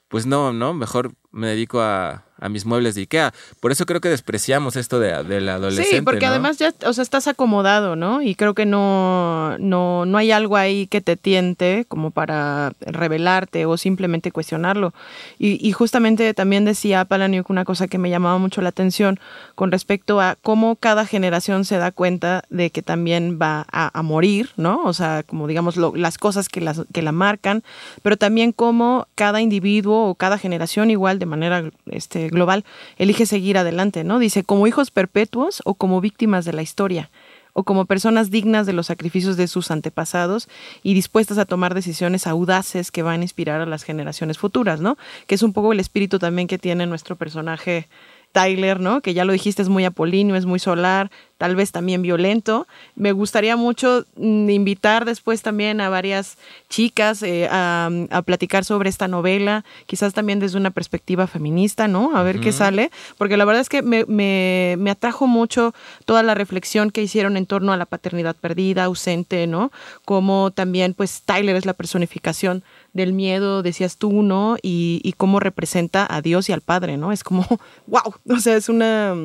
[0.09, 3.33] pues no, no, mejor me dedico a, a mis muebles de Ikea.
[3.59, 5.97] Por eso creo que despreciamos esto de, la adolescente.
[5.97, 8.21] Sí, porque además ya, o sea, estás acomodado, ¿no?
[8.21, 13.65] Y creo que no, no, no hay algo ahí que te tiente como para revelarte
[13.65, 14.93] o simplemente cuestionarlo.
[15.37, 19.19] Y, y justamente también decía Palaniuk una cosa que me llamaba mucho la atención
[19.55, 24.03] con respecto a cómo cada generación se da cuenta de que también va a, a
[24.03, 24.81] morir, ¿no?
[24.83, 27.63] O sea, como digamos las cosas que, las, que la marcan,
[28.01, 32.65] pero también cómo cada individuo o cada generación igual de manera este, global,
[32.97, 34.19] elige seguir adelante, ¿no?
[34.19, 37.09] Dice, como hijos perpetuos o como víctimas de la historia
[37.53, 40.47] o como personas dignas de los sacrificios de sus antepasados
[40.83, 44.97] y dispuestas a tomar decisiones audaces que van a inspirar a las generaciones futuras, ¿no?
[45.27, 47.87] Que es un poco el espíritu también que tiene nuestro personaje
[48.31, 49.01] Tyler, ¿no?
[49.01, 52.67] Que ya lo dijiste, es muy apolíneo, es muy solar, tal vez también violento.
[52.95, 56.37] Me gustaría mucho mm, invitar después también a varias
[56.67, 57.89] chicas eh, a,
[58.25, 62.15] platicar sobre esta novela, quizás también desde una perspectiva feminista, ¿no?
[62.15, 65.73] A ver qué sale, porque la verdad es que me, me, me, atrajo mucho
[66.03, 69.71] toda la reflexión que hicieron en torno a la paternidad perdida, ausente, ¿no?
[70.03, 74.57] Como también, pues, Tyler es la personificación del miedo, decías tú, ¿no?
[74.61, 77.13] Y, y cómo representa a Dios y al Padre, ¿no?
[77.13, 77.47] Es como,
[77.87, 79.15] wow, o sea, es una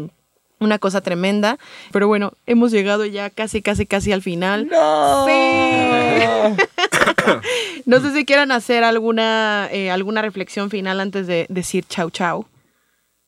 [0.64, 1.58] una cosa tremenda.
[1.92, 4.68] Pero bueno, hemos llegado ya casi, casi, casi al final.
[4.68, 5.26] ¡No!
[5.26, 5.32] ¡Sí!
[7.86, 12.46] no sé si quieran hacer alguna, eh, alguna reflexión final antes de decir chau, chau.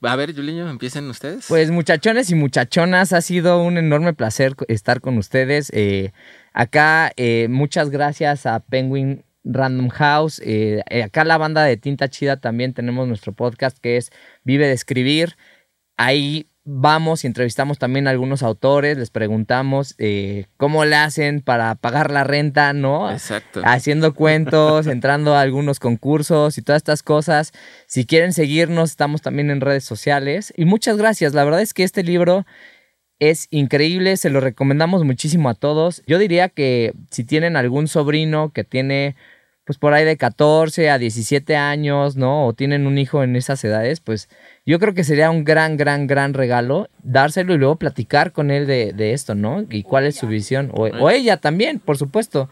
[0.02, 1.46] A ver, Juliño, empiecen ustedes.
[1.48, 5.70] Pues muchachones y muchachonas, ha sido un enorme placer estar con ustedes.
[5.72, 6.12] Eh,
[6.52, 10.40] acá, eh, muchas gracias a Penguin Random House.
[11.04, 14.10] acá la banda de Tinta Chida también tenemos nuestro podcast que es
[14.44, 15.36] Vive de Escribir.
[15.96, 21.76] Ahí vamos y entrevistamos también a algunos autores, les preguntamos eh, cómo le hacen para
[21.76, 23.10] pagar la renta, ¿no?
[23.10, 23.62] Exacto.
[23.64, 27.52] Haciendo cuentos, entrando a algunos concursos y todas estas cosas.
[27.86, 30.52] Si quieren seguirnos, estamos también en redes sociales.
[30.56, 31.34] Y muchas gracias.
[31.34, 32.44] La verdad es que este libro
[33.18, 36.02] Es increíble, se lo recomendamos muchísimo a todos.
[36.06, 39.16] Yo diría que si tienen algún sobrino que tiene
[39.64, 42.46] pues por ahí de 14 a 17 años, ¿no?
[42.46, 44.28] O tienen un hijo en esas edades, pues
[44.66, 48.66] yo creo que sería un gran, gran, gran regalo dárselo y luego platicar con él
[48.66, 49.64] de, esto, ¿no?
[49.70, 50.70] Y cuál es su visión.
[50.74, 52.50] O, ella también, por supuesto.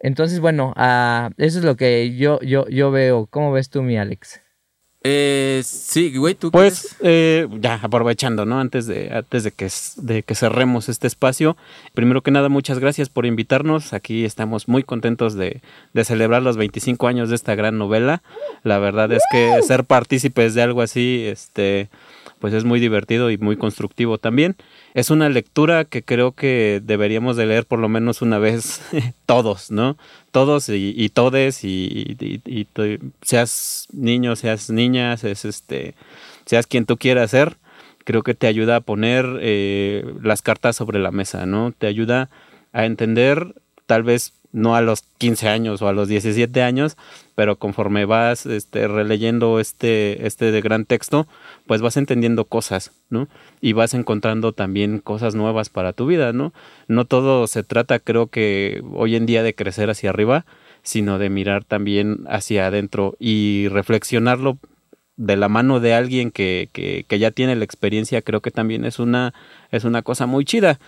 [0.00, 3.26] Entonces, bueno, uh, eso es lo que yo, yo, yo veo.
[3.26, 4.41] ¿Cómo ves tú, mi Alex?
[5.04, 6.50] Eh, sí, güey, tú.
[6.52, 8.60] Pues eh, ya aprovechando, ¿no?
[8.60, 11.56] Antes de antes de que de que cerremos este espacio,
[11.92, 13.92] primero que nada muchas gracias por invitarnos.
[13.92, 15.60] Aquí estamos muy contentos de,
[15.92, 18.22] de celebrar los 25 años de esta gran novela.
[18.62, 21.88] La verdad es que ser partícipes de algo así, este,
[22.38, 24.56] pues es muy divertido y muy constructivo también.
[24.94, 28.82] Es una lectura que creo que deberíamos de leer por lo menos una vez
[29.26, 29.96] todos, ¿no?
[30.30, 32.16] Todos y, todes y,
[33.22, 35.94] seas niño, seas niña, seas, este,
[36.46, 37.58] seas quien tú quieras ser,
[38.04, 41.72] creo que te ayuda a poner eh, las cartas sobre la mesa, ¿no?
[41.72, 42.30] Te ayuda
[42.72, 43.54] a entender
[43.86, 46.96] tal vez no a los 15 años o a los 17 años,
[47.34, 51.26] pero conforme vas este, releyendo este, este gran texto,
[51.66, 53.28] pues vas entendiendo cosas, ¿no?
[53.60, 56.52] Y vas encontrando también cosas nuevas para tu vida, ¿no?
[56.86, 60.44] No todo se trata, creo que hoy en día, de crecer hacia arriba,
[60.82, 64.58] sino de mirar también hacia adentro y reflexionarlo
[65.16, 68.84] de la mano de alguien que, que, que ya tiene la experiencia, creo que también
[68.84, 69.32] es una,
[69.70, 70.78] es una cosa muy chida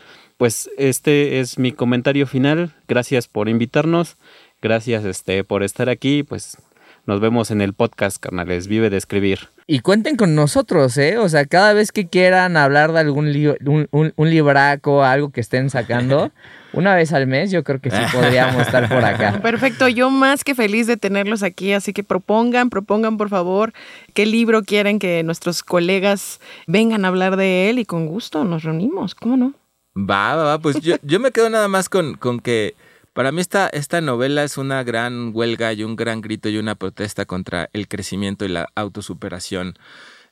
[0.44, 2.74] pues este es mi comentario final.
[2.86, 4.18] Gracias por invitarnos.
[4.60, 6.22] Gracias este, por estar aquí.
[6.22, 6.58] Pues
[7.06, 8.68] nos vemos en el podcast, carnales.
[8.68, 9.48] Vive de escribir.
[9.66, 11.16] Y cuenten con nosotros, ¿eh?
[11.16, 15.40] O sea, cada vez que quieran hablar de algún libro, un, un, libraco, algo que
[15.40, 16.30] estén sacando,
[16.74, 19.40] una vez al mes, yo creo que sí podríamos estar por acá.
[19.42, 23.72] Perfecto, yo más que feliz de tenerlos aquí, así que propongan, propongan por favor
[24.12, 28.62] qué libro quieren que nuestros colegas vengan a hablar de él y con gusto nos
[28.62, 29.54] reunimos, ¿cómo no?
[29.96, 30.58] Va, va, va.
[30.58, 32.74] Pues yo, yo me quedo nada más con, con que
[33.12, 36.74] para mí esta, esta novela es una gran huelga y un gran grito y una
[36.74, 39.74] protesta contra el crecimiento y la autosuperación.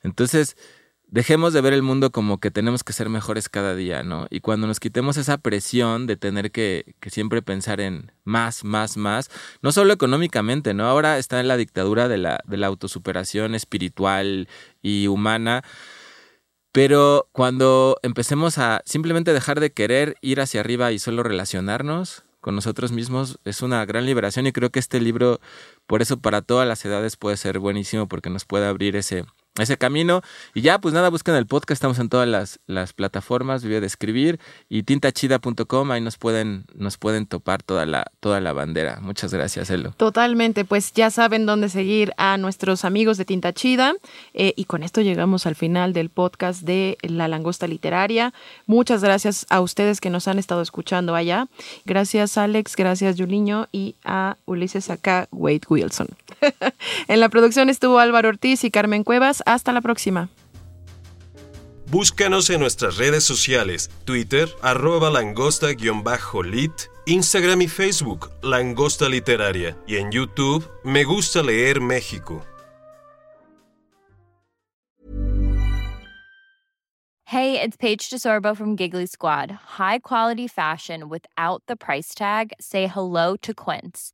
[0.03, 0.57] Entonces,
[1.07, 4.27] dejemos de ver el mundo como que tenemos que ser mejores cada día, ¿no?
[4.29, 8.97] Y cuando nos quitemos esa presión de tener que, que siempre pensar en más, más,
[8.97, 9.29] más,
[9.61, 10.85] no solo económicamente, ¿no?
[10.85, 14.49] Ahora está en la dictadura de la, de la autosuperación espiritual
[14.81, 15.63] y humana
[16.73, 22.55] pero cuando empecemos a simplemente dejar de querer ir hacia arriba y solo relacionarnos con
[22.55, 25.39] nosotros mismos, es una gran liberación y creo que este libro,
[25.85, 29.23] por eso para todas las edades puede ser buenísimo porque nos puede abrir ese,
[29.59, 30.21] ese camino.
[30.53, 33.87] Y ya, pues nada, busquen el podcast, estamos en todas las, las plataformas, Vive de
[33.87, 34.39] Escribir
[34.69, 38.99] y tintachida.com, ahí nos pueden, nos pueden topar toda la, toda la bandera.
[39.01, 39.91] Muchas gracias, Elo.
[39.97, 43.93] Totalmente, pues ya saben dónde seguir a nuestros amigos de Tinta Chida.
[44.33, 48.33] Eh, y con esto llegamos al final del podcast de La Langosta Literaria.
[48.65, 51.47] Muchas gracias a ustedes que nos han estado escuchando allá.
[51.85, 56.07] Gracias, Alex, gracias, Juliño, y a Ulises acá, Wade Wilson.
[57.07, 59.42] en la producción estuvo Álvaro Ortiz y Carmen Cuevas.
[59.45, 60.29] Hasta la próxima.
[61.87, 66.71] Búscanos en nuestras redes sociales, Twitter, arroba langosta-lit,
[67.05, 72.43] Instagram y Facebook, Langosta Literaria, y en YouTube, Me Gusta Leer México.
[77.25, 79.49] Hey, it's Paige DeSorbo from Giggly Squad.
[79.77, 82.53] High quality fashion without the price tag.
[82.59, 84.13] Say hello to Quince.